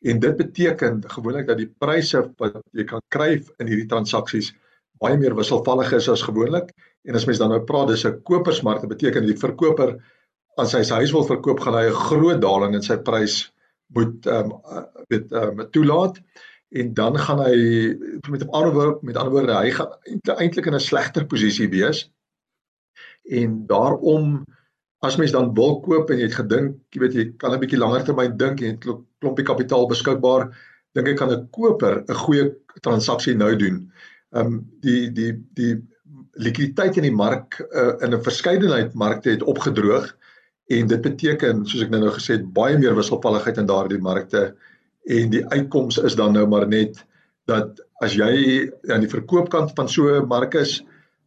En 0.00 0.18
dit 0.18 0.36
beteken 0.36 1.04
gewoonlik 1.16 1.46
dat 1.46 1.58
die 1.58 1.68
pryse 1.68 2.24
wat 2.38 2.56
jy 2.72 2.84
kan 2.84 3.04
kry 3.08 3.44
in 3.58 3.68
hierdie 3.68 3.88
transaksies 3.92 4.54
baie 4.96 5.18
meer 5.20 5.36
wisselvallig 5.36 5.92
is 5.92 6.08
as 6.08 6.24
gewoonlik. 6.24 6.72
En 7.04 7.20
as 7.20 7.28
mens 7.28 7.38
dan 7.38 7.52
nou 7.52 7.60
praat 7.60 7.92
dis 7.92 8.06
'n 8.06 8.22
kopersmark, 8.22 8.80
dit 8.80 8.88
beteken 8.96 9.26
die 9.26 9.36
verkoper 9.36 9.98
as 10.60 10.72
hy 10.76 10.82
sy 10.84 11.00
huis 11.00 11.12
wil 11.12 11.26
verkoop, 11.28 11.60
gaan 11.60 11.74
hy 11.74 11.86
'n 11.88 12.00
groot 12.06 12.40
daling 12.40 12.74
in 12.74 12.82
sy 12.82 12.96
prys 12.96 13.52
moet 13.94 14.26
ehm 14.26 14.52
um, 14.52 14.86
weet 15.08 15.32
ehm 15.32 15.60
um, 15.60 15.70
toelaat 15.70 16.18
en 16.72 16.94
dan 16.94 17.18
gaan 17.18 17.40
hy 17.44 17.56
met 18.30 18.44
'n 18.44 18.50
ander 18.50 18.72
woord 18.72 19.02
met 19.02 19.16
ander 19.16 19.32
woorde 19.32 19.56
hy 19.56 19.70
gaan 19.70 19.92
eintlik 20.38 20.66
in 20.66 20.74
'n 20.74 20.80
slegter 20.80 21.26
posisie 21.26 21.68
wees. 21.68 22.10
En 23.28 23.66
daarom 23.66 24.44
as 25.02 25.16
mens 25.16 25.32
dan 25.32 25.54
wil 25.54 25.80
koop 25.80 26.10
en 26.10 26.18
jy 26.18 26.28
het 26.30 26.40
gedink, 26.40 26.76
jy 26.90 27.00
weet 27.00 27.14
jy 27.14 27.24
kan 27.36 27.52
'n 27.52 27.60
bietjie 27.60 27.78
langer 27.78 28.04
termyn 28.04 28.36
dink 28.36 28.60
en 28.60 28.76
het 28.76 28.84
klompie 29.20 29.44
kapitaal 29.44 29.86
beskikbaar, 29.86 30.50
dink 30.94 31.08
ek 31.08 31.16
kan 31.16 31.30
'n 31.30 31.48
koper 31.50 32.04
'n 32.08 32.14
goeie 32.14 32.52
transaksie 32.80 33.34
nou 33.34 33.56
doen. 33.56 33.92
Ehm 34.34 34.46
um, 34.46 34.70
die 34.80 35.12
die 35.12 35.32
die 35.54 35.82
likwiditeit 36.32 36.96
in 36.96 37.02
die 37.02 37.18
mark 37.24 37.60
uh, 37.60 37.94
in 38.00 38.14
'n 38.14 38.22
verskeidenheid 38.22 38.94
markte 38.94 39.30
het 39.30 39.42
opgedroog 39.42 40.16
en 40.70 40.86
dit 40.86 41.00
beteken 41.02 41.64
soos 41.66 41.82
ek 41.82 41.90
nou 41.90 42.00
nou 42.00 42.12
gesê 42.14 42.38
het 42.38 42.52
baie 42.54 42.78
meer 42.78 42.94
wisselvalligheid 42.96 43.58
in 43.58 43.66
daardie 43.66 44.00
markte. 44.00 44.54
En 45.10 45.30
die 45.30 45.46
uitkoms 45.46 45.98
is 45.98 46.14
dan 46.14 46.32
nou 46.32 46.46
maar 46.46 46.68
net 46.68 47.04
dat 47.50 47.80
as 48.02 48.14
jy 48.14 48.70
aan 48.90 49.02
die 49.02 49.10
verkoopkant 49.10 49.74
van 49.74 49.88
so 49.88 50.08
'n 50.08 50.28
mark 50.28 50.54
is 50.54 50.82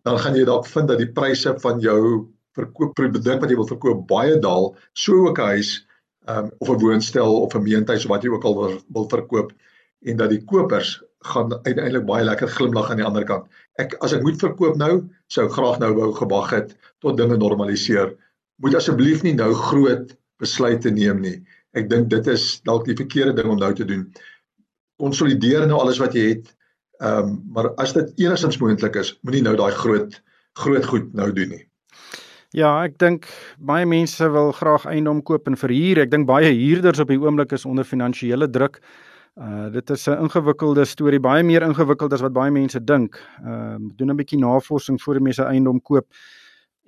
dan 0.06 0.20
gaan 0.20 0.36
jy 0.36 0.46
dalk 0.46 0.68
vind 0.70 0.88
dat 0.88 1.02
die 1.02 1.12
pryse 1.12 1.56
van 1.60 1.80
jou 1.80 2.28
verkoop 2.56 2.94
produk 2.96 3.42
wat 3.42 3.50
jy 3.50 3.58
wil 3.58 3.68
verkoop 3.68 4.08
baie 4.08 4.40
daal 4.40 4.76
so 4.94 5.28
ook 5.28 5.40
'n 5.40 5.52
huis 5.56 5.88
um, 6.30 6.52
of 6.60 6.70
'n 6.70 6.80
woonstel 6.80 7.42
of 7.42 7.56
'n 7.56 7.64
meentuis 7.64 8.06
of 8.06 8.12
wat 8.12 8.24
jy 8.24 8.30
ook 8.30 8.44
al 8.44 8.56
wil, 8.56 8.80
wil 8.88 9.10
verkoop. 9.10 9.52
En 10.02 10.18
dat 10.18 10.30
die 10.30 10.44
kopers 10.44 11.02
gaan 11.20 11.54
uiteindelik 11.66 12.06
baie 12.06 12.24
lekker 12.24 12.48
glimlag 12.48 12.90
aan 12.90 13.02
die 13.02 13.06
ander 13.06 13.24
kant. 13.24 13.48
Ek 13.82 13.96
as 14.00 14.14
ek 14.14 14.22
moet 14.22 14.40
verkoop 14.40 14.76
nou, 14.78 15.10
sou 15.28 15.50
graag 15.50 15.80
nou 15.80 15.94
wou 15.94 16.14
gewag 16.14 16.50
het 16.50 16.76
tot 17.00 17.18
dinge 17.18 17.38
normaliseer 17.38 18.16
moet 18.64 18.76
asseblief 18.76 19.24
nie 19.24 19.34
nou 19.36 19.54
groot 19.54 20.16
besluite 20.40 20.92
neem 20.92 21.22
nie. 21.22 21.38
Ek 21.76 21.90
dink 21.92 22.10
dit 22.10 22.28
is 22.32 22.62
dalk 22.68 22.86
die 22.88 22.96
verkeerde 22.96 23.36
ding 23.42 23.52
om 23.52 23.60
nou 23.60 23.74
te 23.76 23.86
doen. 23.88 24.08
Konsolideer 25.02 25.68
nou 25.68 25.80
alles 25.84 26.00
wat 26.00 26.16
jy 26.16 26.30
het. 26.36 26.52
Ehm 27.04 27.28
um, 27.28 27.40
maar 27.52 27.74
as 27.82 27.94
dit 27.94 28.12
enigstens 28.24 28.58
moontlik 28.62 28.96
is, 28.96 29.18
moenie 29.28 29.44
nou 29.44 29.56
daai 29.60 29.72
groot 29.76 30.22
groot 30.56 30.86
goed 30.88 31.14
nou 31.14 31.32
doen 31.36 31.50
nie. 31.52 31.66
Ja, 32.56 32.70
ek 32.88 32.96
dink 33.04 33.28
baie 33.60 33.84
mense 33.86 34.30
wil 34.32 34.54
graag 34.56 34.86
eiendom 34.88 35.20
koop 35.28 35.50
en 35.52 35.60
verhuur. 35.60 36.06
Ek 36.06 36.12
dink 36.14 36.28
baie 36.30 36.54
huurders 36.56 37.02
op 37.04 37.12
die 37.12 37.20
oomblik 37.20 37.52
is 37.52 37.66
onder 37.68 37.84
finansiële 37.84 38.48
druk. 38.48 38.80
Uh 39.36 39.68
dit 39.74 39.90
is 39.90 40.08
'n 40.08 40.24
ingewikkelde 40.24 40.86
storie, 40.86 41.20
baie 41.20 41.44
meer 41.44 41.62
ingewikkeld 41.68 42.14
as 42.14 42.22
wat 42.22 42.32
baie 42.34 42.52
mense 42.52 42.80
dink. 42.80 43.20
Ehm 43.44 43.84
uh, 43.84 43.92
doen 43.98 44.12
'n 44.12 44.16
bietjie 44.16 44.40
navorsing 44.40 45.02
voor 45.02 45.16
jy 45.16 45.22
mense 45.22 45.44
eiendom 45.44 45.82
koop 45.82 46.08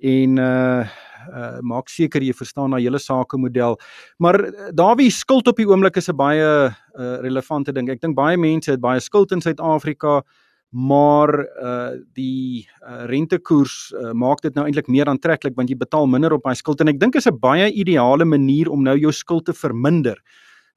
en 0.00 0.38
uh 0.38 0.88
uh 1.28 1.60
maak 1.62 1.88
seker 1.88 2.22
jy 2.22 2.32
verstaan 2.32 2.70
daai 2.70 2.82
hele 2.82 2.98
sakemodel. 2.98 3.78
Maar 4.18 4.40
uh, 4.46 4.72
Dawie 4.72 5.10
skuld 5.10 5.48
op 5.48 5.56
die 5.56 5.66
oomblik 5.68 5.96
is 5.96 6.08
'n 6.08 6.16
baie 6.16 6.42
uh 6.70 7.16
relevante 7.22 7.72
ding. 7.72 7.88
Ek 7.88 8.00
dink 8.00 8.16
baie 8.16 8.36
mense 8.36 8.70
het 8.70 8.80
baie 8.80 9.00
skuld 9.00 9.32
in 9.32 9.40
Suid-Afrika, 9.40 10.22
maar 10.70 11.30
uh 11.38 11.96
die 12.14 12.68
uh, 12.82 13.06
rentekoers 13.06 13.92
uh, 13.94 14.12
maak 14.12 14.42
dit 14.42 14.54
nou 14.54 14.66
eintlik 14.66 14.88
meer 14.88 15.08
aantreklik 15.08 15.56
want 15.56 15.70
jy 15.70 15.76
betaal 15.76 16.06
minder 16.06 16.32
op 16.32 16.44
daai 16.44 16.56
skuld 16.56 16.80
en 16.80 16.88
ek 16.88 17.00
dink 17.00 17.16
is 17.16 17.26
'n 17.26 17.38
baie 17.40 17.72
ideale 17.72 18.24
manier 18.24 18.68
om 18.68 18.82
nou 18.82 18.96
jou 18.96 19.12
skuld 19.12 19.44
te 19.46 19.52
verminder. 19.52 20.16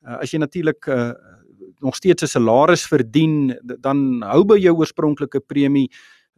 Uh, 0.08 0.18
as 0.22 0.32
jy 0.32 0.40
natuurlik 0.40 0.88
uh 0.88 1.14
nog 1.82 1.96
steeds 1.96 2.24
'n 2.24 2.28
salaris 2.28 2.86
verdien, 2.88 3.58
dan 3.64 4.22
hou 4.22 4.46
by 4.46 4.58
jou 4.58 4.76
oorspronklike 4.76 5.40
premie 5.40 5.90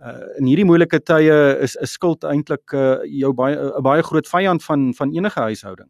uh, 0.02 0.38
in 0.40 0.48
hierdie 0.50 0.66
moeilike 0.66 1.00
tye 1.06 1.38
is 1.62 1.76
'n 1.78 1.90
skuld 1.90 2.24
eintlik 2.24 2.74
uh, 2.74 3.04
jou 3.06 3.34
baie 3.34 3.56
'n 3.56 3.84
baie 3.84 4.04
groot 4.04 4.28
vyand 4.28 4.64
van 4.64 4.94
van 4.94 5.14
enige 5.14 5.40
huishouding. 5.40 5.90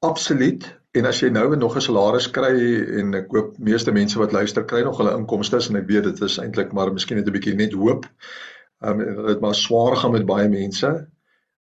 Absoluut. 0.00 0.78
En 0.94 1.06
as 1.06 1.20
jy 1.20 1.28
nou 1.30 1.56
nog 1.56 1.76
'n 1.76 1.80
salaris 1.80 2.30
kry 2.30 2.54
en 3.00 3.14
ek 3.14 3.28
koop 3.28 3.58
meeste 3.58 3.92
mense 3.92 4.18
wat 4.18 4.32
luister 4.32 4.64
kry 4.64 4.82
nog 4.82 4.98
hulle 4.98 5.16
inkomste 5.16 5.58
en 5.68 5.76
ek 5.76 5.88
weet 5.88 6.04
dit 6.04 6.20
is 6.22 6.38
eintlik 6.38 6.72
maar 6.72 6.92
miskien 6.92 7.16
net 7.16 7.26
'n 7.26 7.32
bietjie 7.32 7.54
net 7.54 7.72
hoop. 7.72 8.06
Ehm 8.82 9.00
um, 9.00 9.26
dit 9.26 9.40
maar 9.40 9.54
swaar 9.54 9.96
gaan 9.96 10.12
met 10.12 10.26
baie 10.26 10.48
mense. 10.48 11.08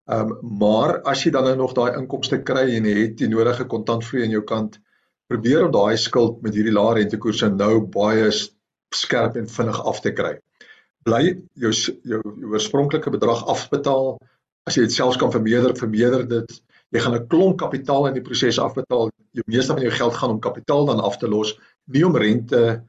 Ehm 0.06 0.30
um, 0.30 0.58
maar 0.58 1.02
as 1.02 1.24
jy 1.24 1.30
dan 1.30 1.44
nou 1.44 1.56
nog 1.56 1.72
daai 1.72 1.96
inkomste 1.96 2.42
kry 2.42 2.76
en 2.76 2.84
jy 2.84 2.98
het 3.02 3.18
die 3.18 3.28
nodige 3.28 3.64
kontantvloei 3.64 4.24
aan 4.24 4.30
jou 4.30 4.44
kant, 4.44 4.80
probeer 5.26 5.64
om 5.64 5.72
daai 5.72 5.96
skuld 5.96 6.42
met 6.42 6.54
hierdie 6.54 6.72
lae 6.72 6.94
rentekoerse 6.94 7.48
nou 7.48 7.80
baie 7.80 8.30
skerp 8.94 9.36
en 9.36 9.48
vinnig 9.48 9.80
af 9.84 10.00
te 10.00 10.12
kry 10.12 10.38
bly 11.06 11.22
jou 11.54 11.72
jou, 11.72 11.92
jou 12.10 12.20
oorspronklike 12.52 13.12
bedrag 13.14 13.44
afbetaal. 13.52 14.16
As 14.66 14.76
jy 14.76 14.86
dit 14.88 14.96
selfs 14.96 15.18
kan 15.20 15.32
vermeerder, 15.34 15.76
vermeerder 15.78 16.26
dit. 16.26 16.58
Jy 16.94 17.02
gaan 17.02 17.14
'n 17.14 17.28
klomp 17.30 17.58
kapitaal 17.58 18.08
in 18.08 18.18
die 18.18 18.26
proses 18.26 18.58
afbetaal. 18.58 19.10
Jou 19.32 19.44
meeste 19.46 19.72
van 19.72 19.82
jou 19.82 19.90
geld 19.90 20.14
gaan 20.14 20.30
om 20.30 20.40
kapitaal 20.40 20.86
dan 20.86 21.00
af 21.00 21.18
te 21.18 21.28
los, 21.28 21.54
nie 21.86 22.04
om 22.06 22.16
rente 22.16 22.82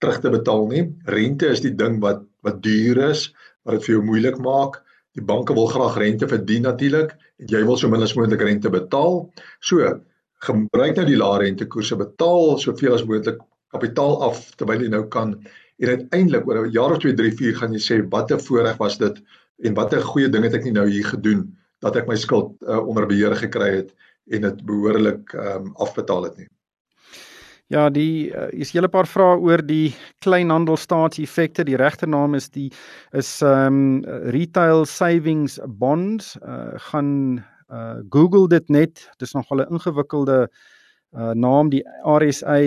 terug 0.00 0.20
te 0.20 0.30
betaal 0.30 0.66
nie. 0.66 0.84
Rente 1.04 1.48
is 1.48 1.60
die 1.60 1.74
ding 1.74 2.00
wat 2.00 2.22
wat 2.42 2.62
duur 2.62 2.98
is, 3.10 3.32
wat 3.64 3.78
dit 3.78 3.84
vir 3.84 3.94
jou 3.94 4.02
moeilik 4.02 4.38
maak. 4.38 4.82
Die 5.14 5.24
banke 5.24 5.54
wil 5.54 5.68
graag 5.68 5.96
rente 5.96 6.28
verdien 6.28 6.62
natuurlik 6.62 7.12
en 7.38 7.46
jy 7.46 7.64
wil 7.64 7.76
so 7.76 7.88
min 7.88 8.02
as 8.02 8.14
moontlik 8.16 8.42
rente 8.42 8.70
betaal. 8.70 9.30
So, 9.60 10.00
gebruik 10.42 10.96
nou 10.96 11.06
die 11.06 11.18
lae 11.20 11.38
rentekoerse, 11.44 11.96
betaal 11.96 12.58
soveel 12.58 12.96
as 12.96 13.04
moontlik 13.06 13.38
kapitaal 13.72 14.18
af 14.26 14.40
terwyl 14.58 14.82
jy 14.82 14.90
nou 14.92 15.04
kan 15.12 15.36
en 15.82 15.88
uiteindelik 15.88 16.46
oor 16.46 16.66
'n 16.66 16.70
jaar 16.70 16.94
of 16.94 16.98
2 17.02 17.14
3 17.14 17.32
4 17.32 17.56
gaan 17.58 17.72
jy 17.74 17.82
sê 17.82 17.96
wat 18.08 18.30
'n 18.30 18.38
voorreg 18.38 18.78
was 18.78 18.98
dit 18.98 19.22
en 19.66 19.74
wat 19.74 19.92
'n 19.94 20.00
goeie 20.00 20.28
ding 20.28 20.44
het 20.44 20.54
ek 20.54 20.64
nie 20.64 20.72
nou 20.78 20.88
hier 20.88 21.04
gedoen 21.04 21.56
dat 21.80 21.96
ek 21.96 22.06
my 22.06 22.16
skuld 22.16 22.54
uh, 22.62 22.78
onder 22.86 23.06
beheer 23.06 23.34
gekry 23.34 23.70
het 23.76 23.94
en 24.30 24.40
dit 24.40 24.64
behoorlik 24.64 25.32
um, 25.34 25.72
afbetaal 25.74 26.22
het 26.22 26.36
nie. 26.38 26.48
Ja, 27.66 27.90
die 27.90 28.30
uh, 28.30 28.48
is 28.52 28.70
hele 28.72 28.88
paar 28.88 29.06
vrae 29.06 29.38
oor 29.40 29.62
die 29.66 29.94
kleinhandelstaatseffekte. 30.18 31.64
Die 31.64 31.76
regte 31.76 32.06
naam 32.06 32.34
is 32.34 32.48
die 32.50 32.70
is 33.12 33.40
um, 33.42 34.04
retail 34.04 34.84
savings 34.84 35.58
bonds. 35.66 36.36
Uh 36.42 36.78
gaan 36.90 37.42
uh 37.72 37.98
Google 38.10 38.46
dit 38.48 38.68
net. 38.68 39.10
Dit 39.18 39.26
is 39.28 39.34
nogal 39.34 39.64
'n 39.64 39.72
ingewikkelde 39.72 40.46
uh 40.46 40.46
uh 41.12 41.32
naam 41.36 41.68
die 41.72 41.82
RSA 42.04 42.60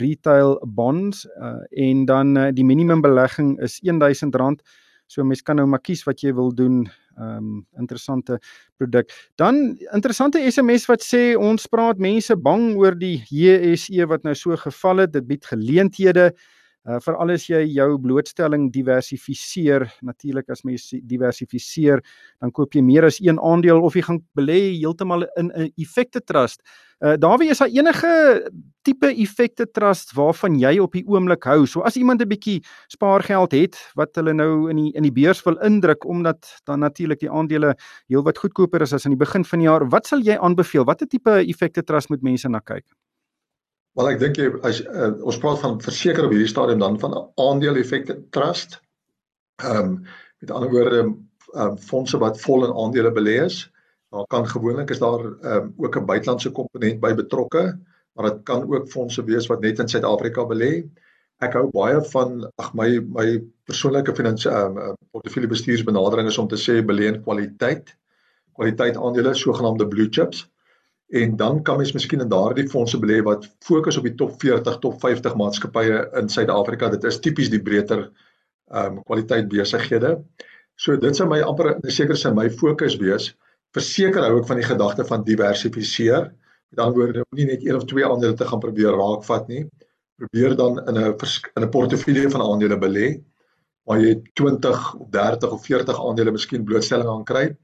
retail 0.00 0.56
bonds 0.66 1.26
uh 1.38 1.60
en 1.70 2.04
dan 2.06 2.36
uh, 2.36 2.48
die 2.52 2.64
minimum 2.64 3.02
belegging 3.02 3.58
is 3.62 3.80
R1000. 3.82 4.62
So 5.06 5.24
mens 5.24 5.42
kan 5.42 5.56
nou 5.56 5.66
maar 5.66 5.82
kies 5.82 6.04
wat 6.08 6.22
jy 6.22 6.34
wil 6.34 6.54
doen. 6.54 6.88
Um 7.20 7.66
interessante 7.78 8.38
produk. 8.80 9.12
Dan 9.36 9.76
interessante 9.92 10.40
SMS 10.50 10.88
wat 10.88 11.04
sê 11.04 11.36
ons 11.36 11.66
praat 11.68 11.98
mense 12.00 12.36
bang 12.36 12.72
oor 12.80 12.96
die 12.96 13.20
JSE 13.28 14.06
wat 14.08 14.24
nou 14.24 14.34
so 14.34 14.56
geval 14.56 15.04
het. 15.04 15.12
Dit 15.12 15.28
bied 15.28 15.46
geleenthede. 15.46 16.32
Uh 16.32 16.60
veral 16.84 17.30
as 17.30 17.46
jy 17.46 17.60
jou 17.76 17.98
blootstelling 18.02 18.70
diversifiseer, 18.74 19.86
natuurlik 20.02 20.48
as 20.50 20.64
mens 20.64 20.88
diversifiseer, 21.06 22.02
dan 22.40 22.50
koop 22.50 22.74
jy 22.74 22.82
meer 22.82 23.04
as 23.06 23.20
een 23.22 23.38
aandeel 23.38 23.82
of 23.82 23.94
jy 23.94 24.02
gaan 24.02 24.18
belê 24.38 24.58
heeltemal 24.80 25.26
in 25.38 25.52
'n 25.54 25.70
effekte 25.78 26.20
trust. 26.20 26.60
Uh 27.02 27.16
Dawie, 27.18 27.50
is 27.50 27.58
daar 27.58 27.68
enige 27.68 28.50
tipe 28.82 29.08
effekte 29.10 29.66
trust 29.70 30.12
waarvan 30.14 30.58
jy 30.58 30.78
op 30.78 30.92
die 30.92 31.04
oomblik 31.06 31.44
hou? 31.44 31.66
So 31.66 31.82
as 31.82 31.96
iemand 31.96 32.22
'n 32.22 32.28
bietjie 32.28 32.62
spaargeld 32.88 33.52
het 33.52 33.76
wat 33.94 34.14
hulle 34.16 34.32
nou 34.32 34.70
in 34.70 34.76
die 34.76 34.92
in 34.94 35.02
die 35.02 35.12
beurs 35.12 35.42
wil 35.44 35.58
indruk 35.58 36.04
omdat 36.04 36.60
dan 36.64 36.78
natuurlik 36.80 37.20
die 37.20 37.30
aandele 37.30 37.74
heelwat 38.08 38.38
goedkoper 38.38 38.82
is 38.82 38.92
as 38.92 39.06
aan 39.06 39.16
die 39.16 39.24
begin 39.26 39.44
van 39.44 39.58
die 39.58 39.68
jaar, 39.68 39.88
wat 39.88 40.06
sal 40.06 40.20
jy 40.20 40.36
aanbeveel? 40.38 40.84
Watter 40.84 41.08
tipe 41.08 41.30
effekte 41.30 41.82
trust 41.82 42.08
moet 42.08 42.22
mense 42.22 42.48
na 42.48 42.60
kyk? 42.60 42.84
Wel 43.98 44.08
ek 44.08 44.20
dink 44.22 44.38
jy 44.40 44.48
as 44.64 44.80
uh, 44.86 45.10
ons 45.20 45.38
praat 45.40 45.60
van 45.60 45.76
verseker 45.84 46.24
op 46.24 46.32
hierdie 46.32 46.48
stadium 46.48 46.80
dan 46.80 46.96
van 47.00 47.18
aandeel 47.40 47.76
effekte 47.80 48.16
trust. 48.32 48.78
Ehm 49.60 49.80
um, 49.80 49.94
met 50.42 50.50
ander 50.50 50.72
woorde 50.72 51.00
ehm 51.02 51.12
um, 51.66 51.76
fondse 51.78 52.18
wat 52.18 52.40
vol 52.40 52.64
in 52.66 52.72
aandele 52.72 53.12
belê 53.12 53.36
is. 53.44 53.66
Daar 54.12 54.26
kan 54.32 54.48
gewoonlik 54.48 54.90
is 54.90 54.98
daar 54.98 55.22
um, 55.24 55.74
ook 55.76 55.96
'n 55.96 56.08
buitelandse 56.08 56.50
komponent 56.50 57.00
by 57.00 57.12
betrokke, 57.14 57.78
maar 58.12 58.30
dit 58.30 58.42
kan 58.42 58.64
ook 58.74 58.88
fondse 58.88 59.24
wees 59.24 59.46
wat 59.46 59.60
net 59.60 59.78
in 59.78 59.88
Suid-Afrika 59.88 60.44
belê. 60.48 60.72
Ek 61.40 61.52
hou 61.52 61.68
baie 61.70 62.00
van 62.14 62.50
ag 62.56 62.72
my 62.74 62.88
my 63.18 63.42
persoonlike 63.64 64.14
finansiële 64.14 64.88
um, 64.88 64.96
portefeulje 65.10 65.48
bestuursbenadering 65.48 66.28
is 66.28 66.38
om 66.38 66.48
te 66.48 66.56
sê 66.56 66.80
belê 66.80 67.12
in 67.12 67.22
kwaliteit. 67.22 67.96
Kwaliteit 68.52 68.96
aandele, 68.96 69.34
sogenaamde 69.34 69.88
blue 69.88 70.08
chips. 70.08 70.48
En 71.12 71.36
dan 71.36 71.60
kan 71.62 71.76
mens 71.76 71.92
miskien 71.92 72.24
in 72.24 72.28
daardie 72.32 72.68
fondse 72.72 72.98
belê 72.98 73.18
wat 73.26 73.44
fokus 73.60 73.98
op 74.00 74.06
die 74.08 74.14
top 74.16 74.38
40, 74.40 74.78
top 74.80 75.00
50 75.00 75.34
maatskappye 75.36 75.98
in 76.20 76.28
Suid-Afrika. 76.32 76.88
Dit 76.94 77.04
is 77.04 77.20
tipies 77.20 77.50
die 77.52 77.60
breër 77.62 78.06
ehm 78.72 78.96
um, 78.96 79.02
kwaliteit 79.04 79.50
besighede. 79.52 80.16
So 80.80 80.96
dit 80.96 81.16
sou 81.16 81.26
my 81.28 81.42
amper 81.44 81.74
seker 81.92 82.16
sin 82.16 82.34
my 82.34 82.48
fokus 82.50 82.96
wees 83.00 83.34
verseker 83.76 84.24
hou 84.24 84.38
ek 84.40 84.48
van 84.48 84.60
die 84.60 84.68
gedagte 84.68 85.04
van 85.08 85.24
diversifiseer. 85.26 86.30
Met 86.72 86.80
ander 86.80 86.96
woorde, 86.96 87.24
moenie 87.30 87.50
net 87.50 87.66
een 87.66 87.76
of 87.76 87.84
twee 87.88 88.06
aandele 88.06 88.36
te 88.36 88.48
gaan 88.48 88.60
probeer 88.60 88.96
raakvat 88.96 89.48
nie. 89.52 89.66
Probeer 90.20 90.56
dan 90.56 90.80
in 90.88 90.96
'n 90.96 91.14
in 91.56 91.62
'n 91.62 91.70
portefeulje 91.76 92.30
van 92.30 92.42
aandele 92.42 92.78
belê 92.78 93.06
waar 93.84 94.00
jy 94.00 94.14
20 94.34 94.94
of 94.94 95.08
30 95.10 95.50
of 95.50 95.64
40 95.66 96.00
aandele 96.08 96.30
miskien 96.30 96.64
blootstelling 96.64 97.08
aan 97.08 97.24
kry. 97.24 97.56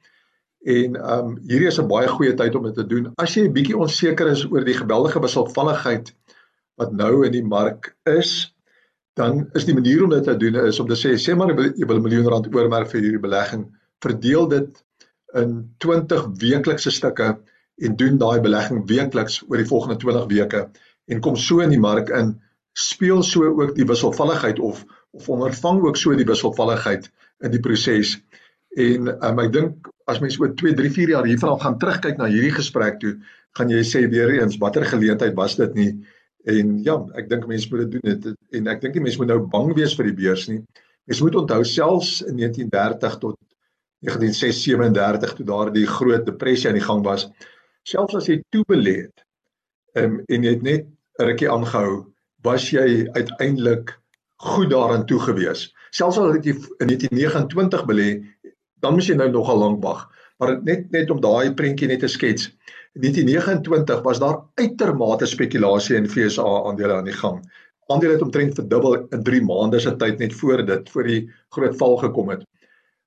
En 0.67 0.97
ehm 0.97 1.27
um, 1.27 1.37
hierdie 1.47 1.71
is 1.71 1.79
'n 1.79 1.87
baie 1.89 2.09
goeie 2.09 2.35
tyd 2.35 2.55
om 2.55 2.65
dit 2.67 2.75
te 2.75 2.87
doen. 2.87 3.13
As 3.17 3.35
jy 3.35 3.47
'n 3.47 3.53
bietjie 3.53 3.77
onseker 3.77 4.27
is 4.27 4.45
oor 4.51 4.65
die 4.65 4.75
geweldige 4.75 5.21
wisselvalligheid 5.21 6.15
wat 6.77 6.93
nou 6.93 7.27
in 7.27 7.33
die 7.33 7.45
mark 7.45 7.97
is, 8.05 8.55
dan 9.15 9.49
is 9.59 9.65
die 9.65 9.75
manier 9.75 10.05
om 10.05 10.11
dit 10.11 10.25
te 10.25 10.37
doen 10.37 10.55
is 10.67 10.81
om 10.81 10.89
te 10.89 10.99
sê 10.99 11.15
sê 11.19 11.37
maar 11.37 11.51
jy 11.51 11.87
wil 11.87 11.99
'n 11.99 12.03
miljoen 12.03 12.29
rand 12.29 12.55
oormerk 12.55 12.91
vir 12.91 13.01
hierdie 13.01 13.23
belegging, 13.23 13.65
verdeel 14.01 14.49
dit 14.49 14.85
in 15.35 15.75
20 15.79 16.27
weeklikse 16.43 16.91
stukke 16.91 17.39
en 17.79 17.97
doen 17.97 18.19
daai 18.19 18.41
belegging 18.41 18.87
weekliks 18.87 19.43
oor 19.49 19.57
die 19.57 19.71
volgende 19.73 19.97
20 19.97 20.27
weke 20.35 20.69
en 21.07 21.21
kom 21.21 21.37
so 21.37 21.61
in 21.61 21.71
die 21.71 21.81
mark 21.81 22.09
in. 22.09 22.41
Speel 22.73 23.23
so 23.23 23.45
ook 23.45 23.75
die 23.75 23.87
wisselvalligheid 23.87 24.59
of 24.59 24.85
of 25.11 25.29
ondervang 25.29 25.83
ook 25.83 25.97
so 25.97 26.15
die 26.15 26.27
wisselvalligheid 26.29 27.11
in 27.43 27.51
die 27.51 27.61
proses 27.61 28.19
en 28.77 29.09
um, 29.15 29.41
ek 29.45 29.53
dink 29.53 29.89
as 30.07 30.21
mens 30.21 30.39
oor 30.41 30.55
2 30.55 30.75
3 30.75 30.91
4 30.91 31.15
jaar 31.17 31.27
hiervan 31.29 31.55
af 31.55 31.63
gaan 31.63 31.79
terugkyk 31.79 32.19
na 32.19 32.29
hierdie 32.29 32.55
gesprek 32.57 33.01
toe 33.01 33.17
gaan 33.59 33.71
jy 33.71 33.83
sê 33.85 34.05
weer 34.11 34.35
eens 34.39 34.59
watter 34.59 34.85
geleentheid 34.85 35.35
was 35.37 35.57
dit 35.57 35.75
nie 35.75 35.91
en 36.49 36.79
ja 36.85 36.99
ek 37.19 37.29
dink 37.29 37.49
mense 37.49 37.69
moet 37.71 37.87
dit 37.87 37.97
doen 37.97 38.13
het, 38.13 38.29
en 38.53 38.69
ek 38.69 38.81
dink 38.81 38.95
die 38.95 39.03
mense 39.03 39.19
moet 39.19 39.33
nou 39.33 39.41
bang 39.53 39.75
wees 39.77 39.97
vir 39.99 40.11
die 40.11 40.19
beurs 40.23 40.49
nie 40.49 40.63
mense 41.09 41.25
moet 41.25 41.41
onthou 41.43 41.65
selfs 41.65 42.21
in 42.23 42.37
1930 42.37 43.19
tot 43.25 43.37
1937 44.01 45.35
toe 45.35 45.47
daar 45.47 45.73
die 45.73 45.87
groot 45.87 46.27
depressie 46.27 46.69
aan 46.71 46.79
die 46.79 46.85
gang 46.85 47.03
was. 47.05 47.27
Selfs 47.83 48.15
as 48.15 48.29
jy 48.31 48.39
toe 48.55 48.63
belê 48.69 48.95
het 49.07 49.25
um, 49.99 50.21
en 50.29 50.45
jy 50.47 50.55
het 50.55 50.63
net 50.63 50.87
'n 51.19 51.27
rukkie 51.27 51.51
aangehou, 51.51 52.07
was 52.47 52.71
jy 52.71 53.09
uiteindelik 53.13 53.97
goed 54.37 54.71
daaraan 54.71 55.07
toe 55.07 55.19
gewees. 55.19 55.75
Selfs 55.91 56.19
al 56.19 56.33
het 56.33 56.45
jy 56.45 56.55
in 56.79 56.93
1929 56.93 57.85
belê, 57.91 58.09
dan 58.81 58.95
moes 58.95 59.09
jy 59.09 59.17
nou 59.19 59.31
nogal 59.31 59.59
lank 59.59 59.83
wag. 59.83 60.07
Maar 60.39 60.59
net 60.63 60.91
net 60.91 61.11
om 61.11 61.21
daai 61.21 61.55
prentjie 61.55 61.89
net 61.89 62.01
te 62.01 62.09
skets. 62.09 62.49
In 62.95 63.03
1929 63.05 64.03
was 64.03 64.19
daar 64.19 64.41
uitermate 64.55 65.27
spekulasie 65.27 65.97
in 65.97 66.09
FSA 66.09 66.47
aandele 66.65 66.95
aan 66.95 67.11
die 67.11 67.19
gang. 67.21 67.43
Aandele 67.89 68.13
het 68.13 68.23
omtrent 68.23 68.55
verdubbel 68.55 69.07
in 69.11 69.23
3 69.23 69.43
maande 69.43 69.81
se 69.81 69.97
tyd 69.97 70.19
net 70.19 70.35
voor 70.35 70.65
dit 70.67 70.91
voor 70.91 71.05
die 71.05 71.23
groot 71.49 71.77
val 71.77 71.97
gekom 71.97 72.29
het. 72.29 72.45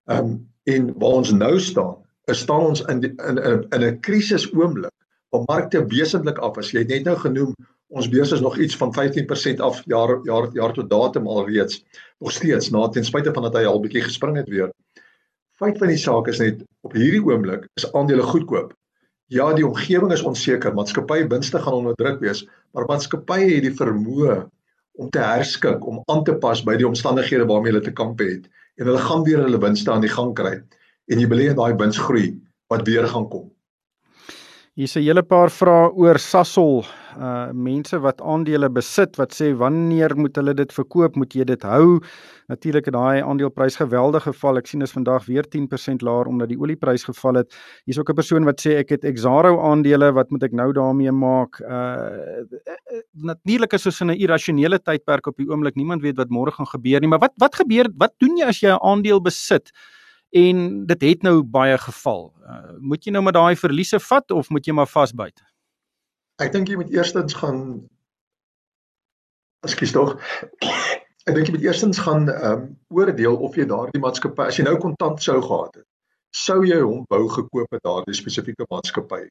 Ehm 0.06 0.26
um, 0.26 0.40
En 0.64 0.94
waar 0.98 1.18
ons 1.22 1.32
nou 1.32 1.60
staan, 1.60 1.96
is 2.30 2.40
staan 2.40 2.66
ons 2.70 2.84
in 2.86 3.00
die, 3.02 3.10
in 3.26 3.38
in 3.38 3.66
in 3.70 3.84
'n 3.86 4.00
krisis 4.00 4.54
oomblik 4.54 4.94
waar 5.30 5.44
markte 5.46 5.86
wesentlik 5.86 6.38
af 6.38 6.58
is. 6.58 6.72
Jy 6.72 6.80
het 6.80 6.88
net 6.88 7.04
nou 7.04 7.18
genoem 7.18 7.56
ons 7.88 8.10
beurs 8.10 8.32
is 8.32 8.40
nog 8.40 8.58
iets 8.58 8.78
van 8.78 8.94
15% 8.94 9.60
af 9.60 9.82
jaar 9.86 10.20
jaar 10.24 10.50
jaar 10.54 10.74
tot 10.74 10.90
datum 10.90 11.28
alreeds. 11.28 11.84
Nog 12.20 12.32
steeds 12.32 12.70
na 12.70 12.88
ten 12.90 13.06
spyte 13.06 13.34
van 13.34 13.44
dat 13.44 13.54
hy 13.54 13.64
al 13.66 13.80
bietjie 13.80 14.02
gespring 14.02 14.38
het 14.38 14.50
weer. 14.50 14.72
Feit 15.62 15.78
van 15.78 15.92
die 15.92 16.00
saak 16.02 16.26
is 16.32 16.40
net 16.42 16.64
op 16.88 16.96
hierdie 16.98 17.22
oomblik 17.22 17.68
is 17.78 17.84
aandele 17.94 18.24
goedkoop. 18.26 18.72
Ja, 19.30 19.52
die 19.54 19.66
omgewing 19.68 20.10
is 20.16 20.24
onseker, 20.26 20.74
maatskappye 20.74 21.28
winste 21.30 21.60
gaan 21.62 21.76
onder 21.78 21.94
druk 22.00 22.18
wees, 22.24 22.42
maar 22.74 22.88
maatskappye 22.90 23.52
het 23.52 23.68
die 23.68 23.76
vermoë 23.78 24.40
om 24.98 25.12
te 25.14 25.22
herskik, 25.22 25.86
om 25.86 26.00
aan 26.10 26.24
te 26.26 26.34
pas 26.42 26.64
by 26.66 26.80
die 26.82 26.88
omstandighede 26.88 27.46
waarmee 27.46 27.76
hulle 27.76 27.84
te 27.86 27.94
kamp 27.94 28.24
het 28.26 28.50
en 28.82 28.90
hulle 28.90 29.04
gaan 29.06 29.22
weer 29.28 29.44
hulle 29.46 29.62
winste 29.62 29.94
aan 29.94 30.02
die 30.02 30.10
gang 30.10 30.34
kry 30.40 30.56
en 30.58 31.22
jy 31.22 31.30
belê 31.30 31.52
in 31.52 31.62
daai 31.62 31.78
winsgroei 31.78 32.32
wat 32.74 32.88
weer 32.90 33.06
gaan 33.14 33.30
kom. 33.30 33.46
Hier's 34.80 34.96
'n 34.96 35.04
hele 35.04 35.22
paar 35.22 35.50
vrae 35.52 35.92
oor 36.00 36.16
Sasol. 36.18 36.86
Uh 37.20 37.52
mense 37.52 37.98
wat 38.00 38.22
aandele 38.24 38.70
besit 38.72 39.18
wat 39.20 39.34
sê 39.36 39.52
wanneer 39.52 40.16
moet 40.16 40.38
hulle 40.40 40.54
dit 40.56 40.72
verkoop? 40.72 41.18
Moet 41.20 41.36
jy 41.36 41.44
dit 41.44 41.62
hou? 41.68 42.00
Natuurlik 42.48 42.86
het 42.88 42.96
daai 42.96 43.20
aandeleprys 43.20 43.76
geweldig 43.76 44.24
geval. 44.24 44.58
Ek 44.58 44.68
sien 44.72 44.82
is 44.82 44.96
vandag 44.96 45.26
weer 45.28 45.44
10% 45.44 46.02
laer 46.02 46.26
omdat 46.26 46.48
die 46.48 46.58
olieprys 46.58 47.04
geval 47.04 47.42
het. 47.44 47.52
Hier's 47.84 48.00
ook 48.00 48.12
'n 48.12 48.16
persoon 48.16 48.46
wat 48.46 48.62
sê 48.62 48.80
ek 48.80 48.90
het 48.96 49.04
Exaro 49.04 49.60
aandele, 49.60 50.14
wat 50.14 50.32
moet 50.32 50.44
ek 50.44 50.54
nou 50.54 50.72
daarmee 50.72 51.12
maak? 51.12 51.60
Uh 51.60 52.48
natuurlik 53.12 53.74
is 53.74 53.86
ons 53.86 54.02
in 54.02 54.12
'n 54.12 54.22
irrasionele 54.24 54.80
tydperk 54.80 55.28
op 55.28 55.36
die 55.36 55.50
oomblik. 55.50 55.76
Niemand 55.76 56.02
weet 56.02 56.16
wat 56.16 56.30
môre 56.30 56.52
gaan 56.52 56.68
gebeur 56.68 57.02
nie, 57.02 57.10
maar 57.10 57.20
wat 57.20 57.34
wat 57.36 57.56
gebeur? 57.56 57.90
Wat 57.98 58.14
doen 58.20 58.38
jy 58.38 58.46
as 58.48 58.62
jy 58.62 58.70
'n 58.72 58.80
aandeel 58.80 59.20
besit? 59.20 59.72
En 60.32 60.86
dit 60.88 61.02
het 61.02 61.24
nou 61.28 61.42
baie 61.44 61.78
geval. 61.78 62.34
Uh, 62.40 62.76
moet 62.80 63.04
jy 63.06 63.12
nou 63.12 63.24
met 63.24 63.36
daai 63.36 63.56
verliese 63.60 64.00
vat 64.00 64.32
of 64.32 64.50
moet 64.50 64.66
jy 64.66 64.74
maar 64.74 64.88
vasbyt? 64.88 65.42
Ek 66.42 66.54
dink 66.54 66.72
jy 66.72 66.78
moet 66.80 66.94
eerstens 66.94 67.36
gaan 67.38 67.90
Ekskuus 69.62 69.92
tog. 69.94 70.16
Ek 71.30 71.36
dink 71.36 71.50
jy 71.50 71.54
moet 71.54 71.66
eerstens 71.68 72.00
gaan 72.02 72.30
ehm 72.32 72.52
um, 72.52 72.64
oordeel 72.98 73.36
of 73.46 73.58
jy 73.60 73.68
daardie 73.70 74.02
maatskappy 74.02 74.48
as 74.50 74.58
jy 74.58 74.64
nou 74.66 74.78
kontant 74.82 75.22
sou 75.22 75.36
gehad 75.38 75.76
het, 75.78 75.86
sou 76.34 76.64
jy 76.66 76.80
hom 76.82 77.04
wou 77.14 77.28
gekoop 77.30 77.76
het 77.76 77.84
daardie 77.86 78.18
spesifieke 78.18 78.66
maatskappy. 78.72 79.28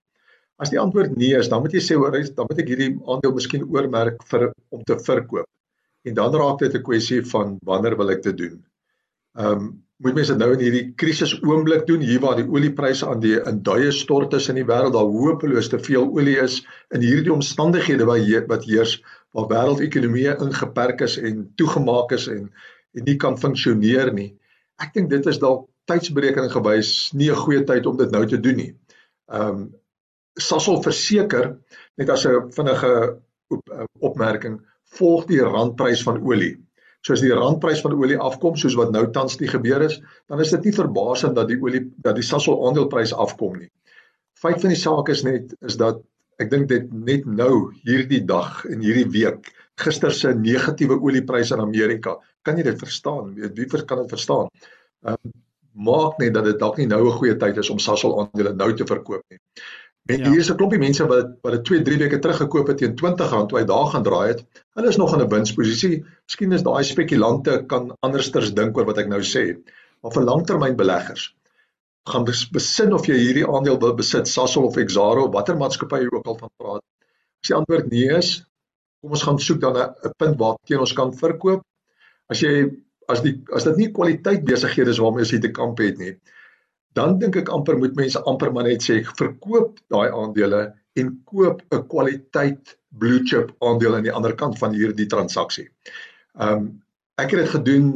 As 0.63 0.71
die 0.71 0.79
antwoord 0.79 1.17
nee 1.19 1.35
is, 1.35 1.49
dan 1.51 1.65
moet 1.65 1.75
jy 1.75 1.83
sê 1.83 1.97
hoor, 1.99 2.15
dan 2.15 2.47
moet 2.47 2.63
ek 2.63 2.71
hierdie 2.71 2.93
aandeel 3.11 3.35
miskien 3.35 3.67
oormerk 3.67 4.23
vir 4.31 4.51
om 4.71 4.85
te 4.87 4.99
verkoop. 5.03 5.49
En 6.07 6.15
dan 6.21 6.37
raak 6.37 6.61
dit 6.63 6.79
'n 6.79 6.87
kwessie 6.87 7.23
van 7.33 7.59
wanneer 7.67 7.97
wil 7.97 8.15
ek 8.15 8.23
dit 8.29 8.37
doen. 8.45 8.59
Ehm 9.39 9.57
um, 9.57 9.71
moet 10.01 10.17
mense 10.17 10.35
nou 10.37 10.49
in 10.55 10.63
hierdie 10.65 10.85
krisis 10.97 11.35
oomblik 11.45 11.87
doen 11.89 12.01
hier 12.01 12.23
waar 12.25 12.39
die 12.39 12.49
oliepryse 12.49 13.07
aan 13.07 13.21
die 13.21 13.37
in 13.37 13.61
duie 13.67 13.91
stort 13.93 14.35
is 14.39 14.49
in 14.49 14.57
die 14.57 14.67
wêreld 14.69 14.95
daar 14.97 15.09
hopeloos 15.13 15.69
te 15.69 15.81
veel 15.83 16.07
olie 16.09 16.39
is 16.41 16.61
in 16.95 17.05
hierdie 17.05 17.33
omstandighede 17.35 18.07
wat 18.09 18.23
he, 18.25 18.41
wat 18.49 18.65
heers 18.65 18.97
waar 19.37 19.51
wêreldekonomie 19.51 20.31
ingeperk 20.33 21.05
is 21.05 21.19
en 21.21 21.45
toegemaak 21.61 22.15
is 22.17 22.29
en 22.33 22.49
en 22.99 23.05
nie 23.07 23.15
kan 23.23 23.37
funksioneer 23.39 24.09
nie. 24.11 24.33
Ek 24.83 24.95
dink 24.97 25.13
dit 25.13 25.27
is 25.31 25.39
dalk 25.39 25.69
tydsberekening 25.91 26.51
gewys 26.51 27.13
nie 27.15 27.31
'n 27.31 27.43
goeie 27.43 27.63
tyd 27.67 27.87
om 27.87 27.97
dit 27.97 28.11
nou 28.11 28.25
te 28.27 28.41
doen 28.41 28.57
nie. 28.57 28.73
Ehm 29.31 29.49
um, 29.49 29.69
Sasol 30.41 30.83
verseker 30.83 31.59
net 31.99 32.09
as 32.09 32.25
'n 32.27 32.51
vinnige 32.57 33.21
op, 33.51 33.63
opmerking 34.01 34.61
volg 34.97 35.27
die 35.27 35.41
randprys 35.43 36.03
van 36.03 36.23
olie. 36.23 36.57
So 37.07 37.15
as 37.17 37.23
die 37.25 37.33
randprys 37.33 37.81
van 37.81 37.97
olie 37.97 38.19
afkom 38.21 38.57
soos 38.61 38.77
wat 38.77 38.93
nou 38.93 39.07
tans 39.15 39.39
die 39.41 39.49
gebeur 39.49 39.83
is, 39.87 40.01
dan 40.29 40.41
is 40.45 40.53
dit 40.53 40.69
nie 40.69 40.77
verbasend 40.77 41.39
dat 41.39 41.49
die 41.49 41.59
olie 41.61 41.87
dat 42.05 42.19
die 42.19 42.27
Sasol 42.27 42.61
aandeleprys 42.69 43.15
afkom 43.17 43.57
nie. 43.63 43.71
Feit 44.41 44.61
van 44.61 44.73
die 44.73 44.81
saak 44.81 45.09
is 45.13 45.25
net 45.25 45.55
is 45.65 45.79
dat 45.81 46.03
ek 46.41 46.51
dink 46.53 46.69
dit 46.69 46.93
net 46.93 47.27
nou 47.29 47.71
hierdie 47.85 48.23
dag 48.25 48.65
en 48.69 48.85
hierdie 48.85 49.09
week 49.13 49.53
gister 49.81 50.13
se 50.13 50.35
negatiewe 50.37 50.99
oliepryse 51.01 51.55
in 51.57 51.63
Amerika, 51.65 52.19
kan 52.45 52.59
jy 52.59 52.67
dit 52.69 52.81
verstaan? 52.81 53.33
Weet 53.37 53.57
wie 53.57 53.85
kan 53.85 54.03
dit 54.03 54.13
verstaan? 54.17 54.51
Ehm 55.07 55.17
um, 55.17 55.39
maak 55.81 56.19
net 56.19 56.35
dat 56.35 56.45
dit 56.45 56.59
dalk 56.59 56.77
nie 56.77 56.87
nou 56.91 57.07
'n 57.07 57.19
goeie 57.19 57.37
tyd 57.39 57.57
is 57.57 57.71
om 57.71 57.79
Sasol 57.79 58.19
aandele 58.21 58.53
nou 58.53 58.75
te 58.75 58.85
verkoop 58.85 59.23
nie. 59.31 59.39
En 60.09 60.19
ja. 60.19 60.31
hier 60.31 60.41
is 60.41 60.51
'n 60.51 60.57
klompie 60.57 60.79
mense 60.79 61.07
wat 61.07 61.35
wat 61.43 61.53
dit 61.53 61.65
2, 61.65 61.83
3 61.83 61.99
weke 61.99 62.19
terug 62.19 62.37
gekoop 62.37 62.67
het 62.73 62.79
teen 62.79 62.97
R20 62.97 63.47
toe 63.49 63.59
hy 63.59 63.65
daar 63.65 63.87
gaan 63.93 64.03
draai 64.03 64.29
het. 64.29 64.41
Hulle 64.75 64.89
is 64.89 64.97
nog 64.97 65.15
in 65.15 65.21
'n 65.21 65.29
winsposisie. 65.29 66.05
Miskien 66.27 66.53
is 66.53 66.63
daai 66.63 66.85
spekulante 66.85 67.65
kan 67.67 67.93
andersters 68.01 68.55
dink 68.55 68.77
oor 68.77 68.85
wat 68.85 68.99
ek 68.99 69.09
nou 69.09 69.23
sê. 69.23 69.45
Maar 70.03 70.13
vir 70.13 70.25
langtermynbeleggers 70.25 71.35
gaan 72.11 72.25
besin 72.25 72.95
of 72.97 73.07
jy 73.07 73.17
hierdie 73.19 73.47
aandeel 73.47 73.79
wil 73.81 73.95
besit, 73.95 74.29
Sasol 74.29 74.69
of 74.71 74.77
Exaro, 74.77 75.29
watter 75.33 75.57
maatskappy 75.57 76.01
jy 76.05 76.09
ook 76.11 76.27
al 76.27 76.39
van 76.39 76.51
praat. 76.57 76.85
As 77.43 77.49
die 77.49 77.57
antwoord 77.57 77.91
nee 77.93 78.09
is, 78.17 78.45
kom 79.01 79.17
ons 79.17 79.25
gaan 79.27 79.39
soek 79.39 79.61
dan 79.61 79.77
'n 79.77 80.13
punt 80.17 80.39
waar 80.39 80.57
teen 80.67 80.81
ons 80.81 80.93
kan 80.93 81.13
verkoop. 81.13 81.63
As 82.29 82.41
jy 82.41 82.71
as 83.09 83.23
die 83.23 83.43
as 83.53 83.65
dit 83.65 83.77
nie 83.77 83.91
kwaliteit 83.93 84.45
besighede 84.45 84.91
is 84.91 84.99
waarmee 85.03 85.25
jy 85.25 85.41
te 85.41 85.51
kamp 85.51 85.79
het 85.79 85.99
nie, 85.99 86.15
dan 86.99 87.19
dink 87.19 87.37
ek 87.37 87.49
amper 87.49 87.79
moet 87.79 87.97
mense 87.99 88.23
amper 88.31 88.53
maar 88.53 88.67
net 88.67 88.83
sê 88.83 89.01
verkoop 89.19 89.79
daai 89.93 90.11
aandele 90.11 90.63
en 90.99 91.11
koop 91.25 91.63
'n 91.71 91.87
kwaliteit 91.87 92.77
blue 92.99 93.21
chip 93.25 93.53
aandeel 93.59 93.95
aan 93.97 94.07
die 94.07 94.13
ander 94.13 94.35
kant 94.35 94.59
van 94.59 94.75
hierdie 94.75 95.07
transaksie. 95.07 95.69
Um, 96.35 96.83
ek 97.21 97.31
het 97.31 97.45
dit 97.45 97.55
gedoen 97.55 97.87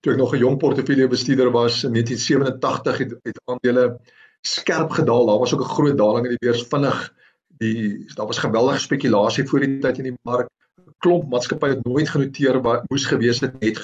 toe 0.00 0.12
ek 0.12 0.18
nog 0.18 0.34
'n 0.34 0.42
jong 0.42 0.58
portefeulje 0.58 1.08
bestuurder 1.08 1.50
was 1.50 1.84
in 1.84 1.92
1987 1.92 2.98
het, 2.98 3.14
het 3.22 3.40
aandele 3.44 4.00
skerp 4.40 4.90
gedaal. 4.90 5.26
Daar 5.26 5.38
was 5.38 5.54
ook 5.54 5.60
'n 5.60 5.74
groot 5.76 5.98
daling 5.98 6.24
in 6.24 6.36
die 6.36 6.46
beurs 6.46 6.66
vinnig. 6.66 7.14
Die 7.58 8.04
daar 8.14 8.26
was 8.26 8.38
geweldige 8.38 8.78
spekulasie 8.78 9.46
voor 9.48 9.60
die 9.60 9.78
tyd 9.78 9.98
in 9.98 10.04
die 10.04 10.18
mark. 10.22 10.48
'n 10.78 10.94
Klomp 10.98 11.30
maatskappye 11.30 11.68
het 11.68 11.84
nooit 11.84 12.08
genoteer 12.08 12.62
wat 12.62 12.88
moes 12.90 13.06
gewees 13.06 13.40
het 13.40 13.60
net 13.60 13.78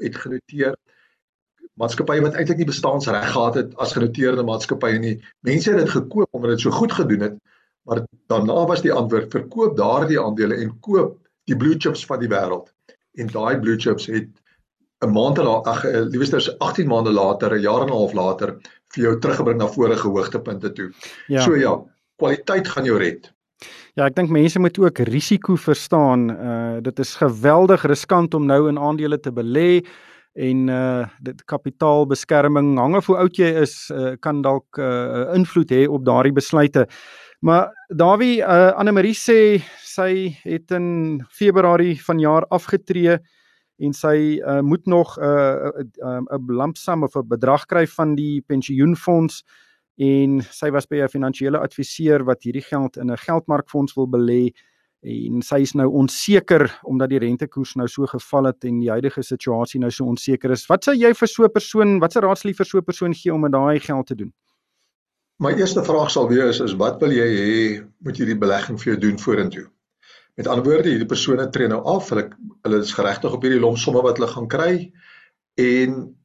het 0.00 0.16
genoteer. 0.16 0.76
Maatskappye 1.78 2.24
wat 2.24 2.34
eintlik 2.34 2.58
nie 2.58 2.68
bestaansreg 2.68 3.28
gehad 3.32 3.54
het 3.54 3.76
as 3.78 3.94
genoteerde 3.94 4.42
maatskappye 4.46 4.98
nie. 4.98 5.14
Mense 5.46 5.70
het 5.70 5.84
dit 5.84 5.94
gekoop 5.94 6.28
omdat 6.34 6.56
dit 6.56 6.66
so 6.66 6.74
goed 6.74 6.92
gedoen 6.92 7.20
het. 7.28 7.38
Maar 7.88 8.02
daarna 8.26 8.66
was 8.66 8.82
die 8.82 8.92
antwoord 8.92 9.30
verkoop 9.32 9.76
daardie 9.76 10.20
aandele 10.20 10.58
en 10.60 10.74
koop 10.84 11.16
die 11.48 11.56
blue 11.56 11.78
chips 11.78 12.04
van 12.06 12.20
die 12.20 12.28
wêreld. 12.28 12.68
En 13.18 13.30
daai 13.32 13.60
blue 13.62 13.78
chips 13.78 14.06
het 14.06 14.28
'n 15.06 15.12
maand 15.14 15.38
later 15.38 15.72
ag 15.72 15.84
eh, 15.84 16.00
liewester 16.00 16.54
18 16.58 16.86
maande 16.86 17.12
later, 17.12 17.54
'n 17.54 17.60
jaar 17.60 17.80
en 17.80 17.88
'n 17.88 17.98
half 18.00 18.12
later 18.12 18.56
vir 18.94 19.04
jou 19.04 19.18
teruggebring 19.18 19.58
na 19.58 19.66
vorige 19.66 20.08
hoogtepunte 20.08 20.72
toe. 20.72 20.92
Ja. 21.26 21.40
So 21.40 21.56
ja, 21.56 21.78
kwaliteit 22.16 22.68
gaan 22.68 22.84
jou 22.84 22.98
red. 22.98 23.32
Ja, 23.94 24.06
ek 24.06 24.14
dink 24.14 24.30
mense 24.30 24.58
moet 24.58 24.78
ook 24.78 24.98
risiko 24.98 25.56
verstaan. 25.56 26.30
Uh 26.30 26.82
dit 26.82 26.98
is 26.98 27.16
geweldig 27.16 27.82
riskant 27.86 28.34
om 28.34 28.46
nou 28.46 28.68
in 28.68 28.78
aandele 28.78 29.20
te 29.20 29.32
belê 29.32 29.84
en 30.38 30.68
uh 30.70 31.06
dit 31.24 31.40
kapitaalbeskerming 31.50 32.76
hang 32.78 32.94
af 32.98 33.08
hoe 33.10 33.16
oud 33.18 33.38
jy 33.38 33.48
is, 33.62 33.74
uh, 33.90 34.14
kan 34.22 34.42
dalk 34.42 34.78
uh, 34.78 35.34
invloed 35.34 35.72
hê 35.74 35.86
op 35.88 36.04
daardie 36.06 36.34
besluite. 36.36 36.86
Maar 37.42 37.72
Dawie, 37.94 38.38
uh 38.42 38.72
Anne 38.78 38.92
Marie 38.92 39.16
sê 39.18 39.58
sy 39.82 40.30
het 40.44 40.70
in 40.76 41.24
Februarie 41.30 41.98
vanjaar 42.02 42.46
afgetree 42.54 43.18
en 43.78 43.94
sy 43.94 44.38
uh, 44.38 44.60
moet 44.60 44.86
nog 44.86 45.16
'n 45.18 45.22
uh, 45.22 45.70
'n 45.82 45.90
uh, 46.02 46.38
uh, 46.38 46.56
lampsam 46.60 47.02
of 47.02 47.16
'n 47.16 47.28
bedrag 47.28 47.66
kry 47.66 47.86
van 47.86 48.14
die 48.14 48.42
pensioenfonds 48.46 49.44
en 49.98 50.40
sy 50.42 50.70
was 50.70 50.86
by 50.86 51.02
'n 51.02 51.08
finansiële 51.08 51.58
adviseur 51.58 52.24
wat 52.24 52.42
hierdie 52.42 52.66
geld 52.66 52.96
in 52.96 53.10
'n 53.10 53.16
geldmarkfonds 53.16 53.94
wil 53.94 54.08
belê 54.08 54.52
en 55.06 55.42
sy 55.46 55.60
is 55.62 55.74
nou 55.78 55.86
onseker 56.00 56.66
omdat 56.88 57.12
die 57.12 57.20
rentekoers 57.22 57.76
nou 57.78 57.86
so 57.88 58.06
geval 58.10 58.50
het 58.50 58.64
en 58.66 58.80
die 58.82 58.90
huidige 58.90 59.22
situasie 59.22 59.80
nou 59.80 59.90
so 59.94 60.08
onseker 60.10 60.50
is. 60.50 60.66
Wat 60.66 60.84
sou 60.84 60.94
jy 60.94 61.12
vir 61.14 61.28
so 61.28 61.44
'n 61.44 61.52
persoon, 61.52 62.00
wat 62.00 62.12
se 62.12 62.20
raad 62.20 62.38
sal 62.38 62.50
jy 62.50 62.56
vir 62.56 62.66
so 62.66 62.78
'n 62.78 62.84
persoon 62.84 63.14
gee 63.14 63.32
om 63.32 63.40
met 63.40 63.52
daai 63.52 63.78
geld 63.80 64.06
te 64.06 64.14
doen? 64.14 64.32
My 65.38 65.52
eerste 65.54 65.84
vraag 65.84 66.10
sal 66.10 66.28
wees 66.28 66.60
is 66.60 66.74
wat 66.74 67.00
wil 67.00 67.12
jy 67.12 67.26
hê 67.26 67.88
moet 68.02 68.16
hierdie 68.16 68.38
belegging 68.38 68.78
vir 68.78 68.92
jou 68.92 69.00
doen 69.00 69.18
vorentoe? 69.18 69.70
Met 70.36 70.46
ander 70.46 70.64
woorde, 70.64 70.88
hierdie 70.88 71.06
persone 71.06 71.50
tree 71.50 71.68
nou 71.68 71.82
af, 71.84 72.10
hulle 72.10 72.30
hulle 72.64 72.78
is 72.78 72.92
geregtig 72.92 73.32
op 73.32 73.42
hierdie 73.42 73.60
lomsomme 73.60 74.02
wat 74.02 74.18
hulle 74.18 74.30
gaan 74.30 74.48
kry 74.48 74.92
en 75.54 76.16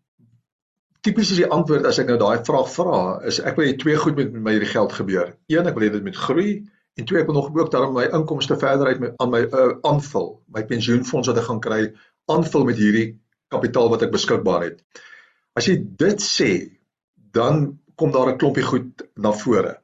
tipies 1.01 1.31
is 1.31 1.37
die 1.37 1.49
antwoord 1.49 1.85
as 1.85 1.99
ek 1.99 2.07
nou 2.07 2.17
daai 2.17 2.43
vraag 2.43 2.69
vra, 2.73 3.19
is 3.27 3.39
ek 3.39 3.55
wil 3.57 3.67
hê 3.67 3.77
twee 3.77 3.95
goed 3.95 4.15
met 4.15 4.33
my 4.33 4.51
hierdie 4.51 4.71
geld 4.71 4.93
gebeur. 4.93 5.35
Een, 5.47 5.67
ek 5.67 5.75
wil 5.75 5.83
hê 5.83 5.91
dit 5.91 6.03
moet 6.03 6.17
groei 6.17 6.63
en 6.99 7.05
twee, 7.09 7.21
ek 7.21 7.29
wil 7.29 7.39
nog 7.39 7.51
ook 7.55 7.71
daarom 7.73 7.95
my 7.97 8.05
inkomste 8.13 8.57
verder 8.59 8.87
uit 8.91 8.99
met 9.01 9.13
aan 9.23 9.31
my 9.33 9.43
uh, 9.45 9.69
aanvul, 9.89 10.27
my 10.53 10.65
pensioenfonds 10.69 11.29
wat 11.31 11.39
ek 11.41 11.47
gaan 11.49 11.61
kry, 11.63 11.81
aanvul 12.31 12.67
met 12.69 12.77
hierdie 12.77 13.07
kapitaal 13.53 13.89
wat 13.93 14.05
ek 14.05 14.13
beskikbaar 14.13 14.67
het. 14.67 14.83
As 15.57 15.69
jy 15.69 15.77
dit 15.81 16.21
sê, 16.21 16.51
dan 17.33 17.79
kom 17.95 18.11
daar 18.11 18.33
'n 18.33 18.37
klompie 18.41 18.65
goed 18.65 19.05
na 19.15 19.31
vore. 19.31 19.77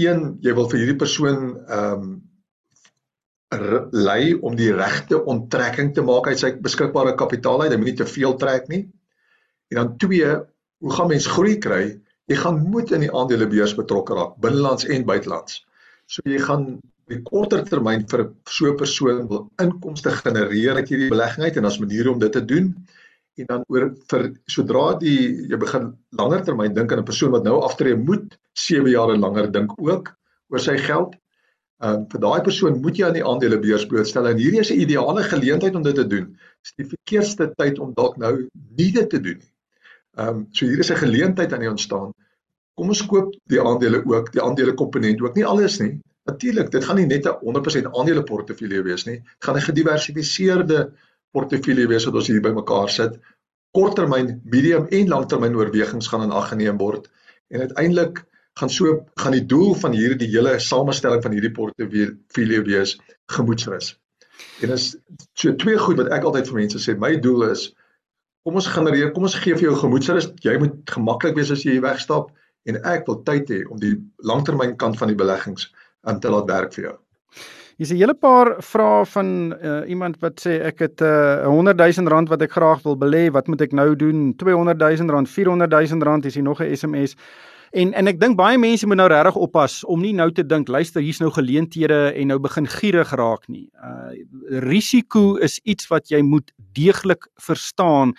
Een, 0.00 0.38
jy 0.40 0.52
wil 0.56 0.68
vir 0.68 0.78
hierdie 0.80 1.00
persoon 1.00 1.40
ehm 1.68 2.02
um, 2.02 2.18
lei 3.90 4.34
om 4.34 4.54
die 4.54 4.70
regte 4.72 5.18
onttrekking 5.24 5.90
te 5.94 6.02
maak 6.06 6.28
uit 6.28 6.38
sy 6.38 6.52
beskikbare 6.62 7.16
kapitaal 7.18 7.62
uit. 7.62 7.72
Hy 7.72 7.78
moet 7.78 7.90
nie 7.90 7.98
te 7.98 8.06
veel 8.06 8.36
trek 8.38 8.68
nie. 8.68 8.84
En 9.74 9.76
dan 9.76 9.96
twee, 9.98 10.28
hoe 10.78 10.92
gaan 10.92 11.08
mens 11.10 11.26
groei 11.26 11.58
kry? 11.58 12.00
Jy 12.30 12.36
gaan 12.36 12.60
moet 12.70 12.92
in 12.94 13.00
die 13.00 13.10
aandelebeurs 13.10 13.74
betrokke 13.74 14.14
raak, 14.14 14.36
binnelands 14.38 14.86
en 14.86 15.04
buitelands. 15.04 15.64
So 16.10 16.24
jy 16.26 16.40
gaan 16.42 16.64
die 17.10 17.20
korter 17.26 17.62
termyn 17.66 18.06
vir 18.10 18.24
so 18.56 18.70
'n 18.70 18.78
persoon 18.78 19.28
wil 19.30 19.44
inkomste 19.62 20.10
genereer 20.10 20.80
uit 20.80 20.88
hierdie 20.92 21.10
belegging 21.12 21.44
uit 21.44 21.56
en 21.56 21.70
as 21.70 21.78
maniere 21.82 22.10
om 22.10 22.18
dit 22.18 22.32
te 22.32 22.44
doen. 22.52 22.74
En 23.38 23.46
dan 23.46 23.64
oor 23.68 23.90
vir 24.10 24.22
sodra 24.46 24.98
die 24.98 25.46
jy 25.50 25.56
begin 25.56 25.92
langer 26.22 26.44
termyn 26.44 26.74
dink 26.74 26.92
aan 26.92 27.02
'n 27.02 27.10
persoon 27.12 27.32
wat 27.36 27.44
nou 27.44 27.60
aftree 27.62 27.96
moet 27.96 28.38
7 28.52 28.90
jaar 28.90 29.14
en 29.14 29.20
langer 29.26 29.52
dink 29.52 29.70
ook 29.78 30.14
oor 30.50 30.60
sy 30.60 30.76
geld 30.76 31.14
Ehm 31.80 31.94
um, 31.96 32.02
vir 32.12 32.20
daai 32.20 32.40
persoon 32.44 32.74
moet 32.84 32.98
jy 32.98 33.06
aan 33.06 33.14
die 33.16 33.24
aandelebeurs 33.24 33.86
blootstel 33.88 34.26
en 34.28 34.40
hierdie 34.40 34.60
is 34.60 34.70
'n 34.72 34.82
ideale 34.84 35.22
geleentheid 35.24 35.74
om 35.78 35.84
dit 35.86 35.94
te 35.96 36.04
doen. 36.06 36.26
Dis 36.60 36.74
die 36.76 36.88
verkeerste 36.90 37.46
tyd 37.56 37.78
om 37.80 37.94
dalk 37.96 38.18
nou 38.20 38.32
nie 38.80 38.90
dit 38.92 39.08
te 39.08 39.20
doen 39.20 39.38
nie. 39.38 39.52
Ehm 40.18 40.28
um, 40.28 40.42
so 40.52 40.66
hier 40.66 40.82
is 40.84 40.90
'n 40.92 41.00
geleentheid 41.04 41.52
aan 41.52 41.64
die 41.64 41.70
ontstaan. 41.70 42.12
Kom 42.78 42.92
ons 42.92 43.02
koop 43.06 43.34
die 43.50 43.60
aandele 43.60 44.02
ook, 44.04 44.32
die 44.32 44.42
aandele 44.42 44.74
komponent 44.74 45.20
ook, 45.22 45.34
nie 45.36 45.46
alles 45.46 45.78
nie. 45.80 45.98
Natuurlik, 46.28 46.70
dit 46.70 46.84
gaan 46.84 46.96
nie 46.96 47.06
net 47.06 47.26
'n 47.26 47.36
100% 47.42 47.90
aandele 47.96 48.22
portefeulje 48.22 48.82
wees 48.82 49.04
nie. 49.06 49.18
Dit 49.20 49.44
gaan 49.44 49.56
'n 49.56 49.68
gediversifiseerde 49.68 50.92
portefeulje 51.32 51.86
wees 51.88 52.04
wat 52.04 52.14
ons 52.14 52.26
hier 52.26 52.40
bymekaar 52.40 52.90
sit. 52.90 53.18
Korttermyn, 53.72 54.40
medium 54.44 54.86
en 54.90 55.08
langtermyn 55.08 55.54
oorwegings 55.54 56.08
gaan 56.08 56.22
in 56.22 56.30
ag 56.30 56.48
geneem 56.48 56.78
word 56.78 57.10
en 57.50 57.60
uiteindelik 57.60 58.24
gaan 58.58 58.70
so 58.70 59.06
gaan 59.14 59.32
die 59.32 59.46
doel 59.46 59.74
van 59.74 59.92
hierdie 59.92 60.28
hele 60.28 60.58
samestelling 60.58 61.22
van 61.22 61.32
hierdie 61.32 61.52
portefeulje 61.54 62.62
wees 62.66 62.96
gemoedsrus. 63.32 63.94
En 64.60 64.70
is 64.74 64.96
so 65.34 65.54
twee 65.54 65.78
goed 65.78 66.00
wat 66.00 66.10
ek 66.12 66.24
altyd 66.24 66.48
vir 66.48 66.58
mense 66.62 66.82
sê, 66.82 66.96
my 66.98 67.16
doel 67.20 67.50
is 67.50 67.70
kom 68.44 68.56
ons 68.56 68.66
genereer, 68.72 69.12
kom 69.12 69.26
ons 69.28 69.36
gee 69.36 69.54
vir 69.54 69.68
jou 69.68 69.76
gemoedsrus. 69.76 70.30
Jy 70.44 70.56
moet 70.58 70.78
gemaklik 70.90 71.36
wees 71.36 71.52
as 71.52 71.64
jy 71.64 71.76
hier 71.76 71.84
wegstap 71.84 72.30
en 72.68 72.80
ek 72.84 73.06
wil 73.06 73.22
tyd 73.22 73.48
hê 73.48 73.62
om 73.70 73.78
die 73.80 73.96
langtermyn 74.26 74.76
kant 74.76 74.98
van 74.98 75.08
die 75.08 75.18
beleggings 75.18 75.70
aan 76.08 76.20
te 76.20 76.30
laat 76.32 76.48
werk 76.50 76.74
vir 76.76 76.84
jou. 76.84 76.96
Hier's 77.80 77.92
'n 77.92 77.96
hele 77.96 78.14
paar 78.14 78.60
vrae 78.60 79.06
van 79.06 79.54
uh, 79.56 79.88
iemand 79.88 80.20
wat 80.20 80.40
sê 80.40 80.60
ek 80.60 80.78
het 80.78 81.00
'n 81.00 81.04
uh, 81.04 81.48
100 81.48 81.78
000 81.78 82.08
rand 82.08 82.28
wat 82.28 82.42
ek 82.42 82.52
graag 82.52 82.82
wil 82.82 82.96
belê, 82.96 83.30
wat 83.32 83.48
moet 83.48 83.60
ek 83.60 83.72
nou 83.72 83.96
doen? 83.96 84.34
200 84.36 84.78
000 84.78 85.08
rand, 85.08 85.28
400 85.28 85.70
000 85.72 86.02
rand, 86.02 86.24
is 86.26 86.34
hier 86.34 86.44
nog 86.44 86.60
'n 86.60 86.76
SMS. 86.76 87.16
En 87.70 87.92
en 87.94 88.06
ek 88.10 88.18
dink 88.20 88.36
baie 88.36 88.58
mense 88.58 88.86
moet 88.86 88.98
nou 88.98 89.08
regtig 89.08 89.36
oppas 89.38 89.84
om 89.84 90.00
nie 90.02 90.12
nou 90.12 90.30
te 90.34 90.42
dink 90.46 90.68
luister 90.68 91.00
hier's 91.00 91.20
nou 91.22 91.30
geleenthede 91.30 92.12
en 92.12 92.26
nou 92.26 92.38
begin 92.38 92.66
gierig 92.66 93.12
raak 93.14 93.46
nie. 93.48 93.70
Uh 93.78 94.10
risiko 94.66 95.36
is 95.36 95.60
iets 95.62 95.86
wat 95.88 96.10
jy 96.10 96.20
moet 96.22 96.50
deeglik 96.74 97.28
verstaan 97.38 98.12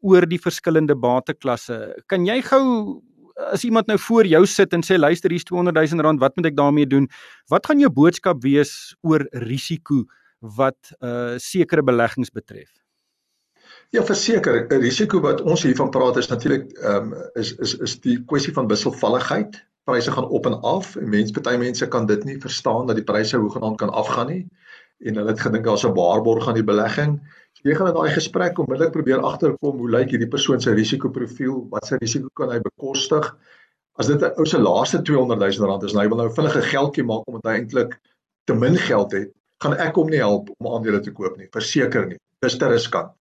oor 0.00 0.26
die 0.26 0.40
verskillende 0.40 0.96
bateklasse. 0.96 1.94
Kan 2.08 2.24
jy 2.26 2.40
gou 2.42 3.02
as 3.36 3.64
iemand 3.64 3.86
nou 3.86 3.98
voor 3.98 4.26
jou 4.26 4.42
sit 4.46 4.72
en 4.72 4.84
sê 4.84 4.96
luister 4.98 5.30
hier's 5.30 5.44
200 5.44 5.76
000 5.90 6.02
rand, 6.02 6.20
wat 6.20 6.36
moet 6.36 6.46
ek 6.46 6.56
daarmee 6.56 6.86
doen? 6.86 7.08
Wat 7.52 7.66
gaan 7.66 7.80
jou 7.82 7.90
boodskap 7.92 8.42
wees 8.42 8.96
oor 9.02 9.26
risiko 9.46 10.04
wat 10.56 10.92
uh 11.00 11.36
sekere 11.40 11.82
beleggings 11.82 12.32
betref? 12.32 12.70
Ja, 13.94 14.02
verseker, 14.02 14.66
'n 14.70 14.80
risiko 14.80 15.20
wat 15.20 15.40
ons 15.40 15.62
hiervan 15.62 15.90
praat 15.90 16.16
is 16.16 16.28
natuurlik 16.28 16.72
ehm 16.78 17.12
um, 17.12 17.14
is 17.34 17.54
is 17.56 17.74
is 17.74 18.00
die 18.00 18.18
kwessie 18.24 18.52
van 18.52 18.68
wisselvalligheid. 18.68 19.62
Pryse 19.84 20.12
gaan 20.12 20.28
op 20.28 20.46
en 20.46 20.60
af 20.62 20.96
en 20.96 21.08
mense 21.08 21.32
party 21.32 21.56
mense 21.56 21.88
kan 21.88 22.06
dit 22.06 22.24
nie 22.24 22.40
verstaan 22.40 22.86
dat 22.86 22.96
die 22.96 23.04
pryse 23.04 23.36
hoegenaamd 23.36 23.78
kan 23.78 23.90
afgaan 23.90 24.26
nie 24.26 24.48
en 25.04 25.16
hulle 25.16 25.30
het 25.30 25.40
gedink 25.40 25.64
daar's 25.64 25.84
'n 25.84 25.94
waarborg 25.94 26.48
aan 26.48 26.54
die 26.54 26.64
belegging. 26.64 27.20
Jy 27.66 27.74
gaan 27.74 27.90
in 27.90 27.96
daai 27.96 28.14
gesprek 28.14 28.58
onmiddellik 28.62 28.92
probeer 28.94 29.24
agterkom 29.26 29.80
hoe 29.82 29.90
lyk 29.90 30.12
hierdie 30.14 30.30
persoon 30.30 30.60
se 30.62 30.74
risikoprofiel, 30.74 31.64
wat 31.72 31.88
se 31.88 31.98
risiko 31.98 32.30
kan 32.38 32.52
hy 32.54 32.60
bekostig? 32.62 33.26
As 33.98 34.06
dit 34.06 34.22
'n 34.22 34.38
ou 34.38 34.46
se 34.46 34.58
laaste 34.58 35.02
200 35.02 35.40
000 35.58 35.66
rand 35.66 35.82
is 35.82 35.94
en 35.94 36.00
hy 36.00 36.08
wil 36.08 36.20
nou 36.22 36.30
vinnige 36.30 36.62
geldjie 36.62 37.04
maak 37.04 37.26
omdat 37.26 37.50
hy 37.50 37.54
eintlik 37.58 37.98
te 38.46 38.54
min 38.54 38.76
geld 38.76 39.12
het, 39.12 39.32
gaan 39.64 39.74
ek 39.74 39.96
hom 39.96 40.10
nie 40.10 40.22
help 40.22 40.50
om 40.58 40.74
aandele 40.74 41.00
te 41.00 41.10
koop 41.10 41.36
nie, 41.38 41.48
verseker 41.50 42.06
nie. 42.06 42.18
Dis 42.42 42.58
te 42.58 42.68
riskant 42.68 43.16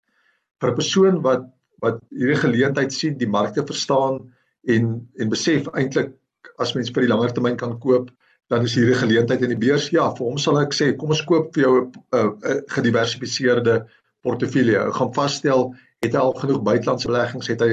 vir 0.61 0.71
'n 0.71 0.77
persoon 0.77 1.23
wat 1.23 1.49
wat 1.81 2.01
hierdie 2.13 2.37
geleentheid 2.37 2.93
sien, 2.93 3.17
die 3.17 3.29
markte 3.29 3.65
verstaan 3.65 4.21
en 4.69 5.09
en 5.19 5.29
besef 5.29 5.69
eintlik 5.73 6.13
as 6.59 6.75
mens 6.75 6.91
vir 6.93 7.07
die 7.07 7.13
langer 7.13 7.33
termyn 7.33 7.57
kan 7.57 7.79
koop, 7.81 8.11
dan 8.49 8.65
is 8.65 8.75
hierdie 8.75 8.99
geleentheid 8.99 9.43
in 9.43 9.55
die 9.55 9.63
beurs. 9.69 9.89
Ja, 9.91 10.11
vir 10.17 10.27
hom 10.27 10.39
sal 10.39 10.59
ek 10.61 10.75
sê, 10.77 10.97
kom 10.97 11.11
ons 11.11 11.25
koop 11.25 11.55
vir 11.55 11.63
jou 11.65 11.75
'n 11.81 11.93
uh, 12.13 12.33
uh, 12.51 12.61
gediversifiseerde 12.69 13.87
portefeulje. 14.27 14.79
Ek 14.79 14.97
gaan 14.99 15.15
vasstel 15.15 15.71
het 16.05 16.17
hy 16.17 16.23
al 16.23 16.37
genoeg 16.41 16.63
buitelandse 16.65 17.09
beleggings, 17.11 17.49
het 17.53 17.61
hy 17.61 17.73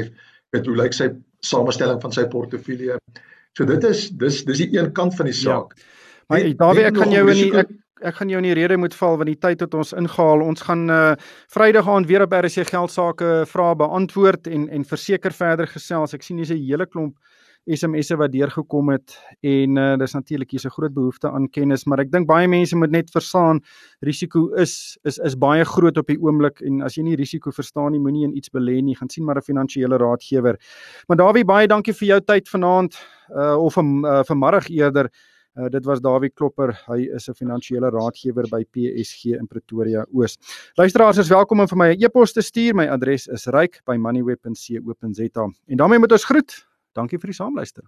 met 0.56 0.68
hoe 0.68 0.76
lyk 0.76 0.96
sy 0.96 1.10
samestelling 1.46 2.02
van 2.02 2.14
sy 2.16 2.26
portefeulje. 2.32 2.98
So 3.58 3.66
dit 3.66 3.84
is 3.84 4.10
dis 4.10 4.44
dis 4.46 4.64
die 4.66 4.78
een 4.78 4.92
kant 4.94 5.16
van 5.16 5.30
die 5.30 5.36
ja. 5.36 5.42
saak. 5.42 5.76
Ja. 5.76 5.84
Maar 6.28 6.44
Dawie, 6.60 6.88
ek 6.90 6.98
kan 6.98 7.14
jou 7.14 7.28
in 7.32 7.40
die 7.40 7.52
ek 7.64 7.76
ek 8.06 8.20
gaan 8.20 8.30
jou 8.30 8.38
in 8.38 8.46
die 8.46 8.54
rede 8.54 8.76
moet 8.78 8.94
val 8.94 9.16
want 9.18 9.30
die 9.32 9.40
tyd 9.42 9.64
het 9.64 9.74
ons 9.74 9.94
ingehaal. 9.98 10.44
Ons 10.46 10.62
gaan 10.68 10.86
uh 10.94 11.16
Vrydag 11.54 11.88
aan 11.90 12.06
weer 12.06 12.22
op 12.28 12.36
RC 12.36 12.68
geld 12.70 12.92
sake 12.94 13.46
vrae 13.50 13.76
beantwoord 13.76 14.48
en 14.48 14.68
en 14.70 14.86
verseker 14.86 15.34
verder 15.34 15.68
gesels. 15.68 16.14
Ek 16.14 16.24
sien 16.24 16.38
hier's 16.38 16.52
'n 16.54 16.62
hele 16.62 16.86
klomp 16.86 17.18
SMS'e 17.68 18.16
wat 18.18 18.32
deurgekom 18.32 18.90
het 18.94 19.18
en 19.44 19.78
uh, 19.78 19.96
dis 20.00 20.14
natuurlik 20.14 20.52
hier's 20.52 20.66
'n 20.66 20.76
groot 20.76 20.94
behoefte 20.94 21.30
aan 21.30 21.50
kennis, 21.50 21.86
maar 21.86 22.00
ek 22.00 22.12
dink 22.12 22.28
baie 22.28 22.48
mense 22.48 22.76
moet 22.76 22.92
net 22.92 23.12
verstaan 23.12 23.62
risiko 24.02 24.54
is 24.56 24.98
is 25.04 25.18
is 25.18 25.36
baie 25.36 25.66
groot 25.66 25.98
op 25.98 26.08
die 26.08 26.20
oomblik 26.20 26.62
en 26.62 26.82
as 26.82 26.96
jy 26.96 27.04
nie 27.04 27.16
risiko 27.16 27.52
verstaan 27.52 27.92
nie, 27.92 28.00
moenie 28.00 28.26
in 28.26 28.38
iets 28.38 28.50
belê 28.50 28.82
nie, 28.82 28.96
gaan 28.96 29.10
sien 29.10 29.26
maar 29.26 29.38
'n 29.38 29.42
finansiële 29.42 29.98
raadgewer. 29.98 30.58
Maar 31.08 31.18
Dawie, 31.18 31.46
baie 31.46 31.68
dankie 31.68 31.94
vir 31.94 32.08
jou 32.08 32.22
tyd 32.22 32.50
vanaand 32.50 32.96
uh, 33.36 33.58
of 33.58 33.74
van 33.74 34.06
uh, 34.06 34.24
vanmiddag 34.24 34.70
eerder. 34.70 35.10
Uh, 35.58 35.66
dit 35.70 35.86
was 35.86 36.00
Dawie 36.00 36.30
Klopper. 36.30 36.84
Hy 36.88 37.10
is 37.16 37.30
'n 37.30 37.34
finansiële 37.34 37.90
raadgewer 37.90 38.48
by 38.50 38.64
PSG 38.64 39.26
in 39.26 39.48
Pretoria 39.48 40.06
Oos. 40.14 40.38
Luisteraars 40.76 41.18
is 41.18 41.30
welkom 41.30 41.60
om 41.60 41.68
vir 41.68 41.78
my 41.78 41.96
'n 41.96 42.04
e-pos 42.04 42.34
te 42.34 42.42
stuur. 42.42 42.76
My 42.76 42.88
adres 42.88 43.28
is 43.28 43.48
ryk@moneyweb.co.za. 43.48 45.50
En 45.68 45.78
daarmee 45.78 46.00
moet 46.00 46.12
ons 46.12 46.26
groet. 46.26 46.68
Dankie 46.98 47.20
vir 47.22 47.32
die 47.32 47.38
saamluister. 47.38 47.86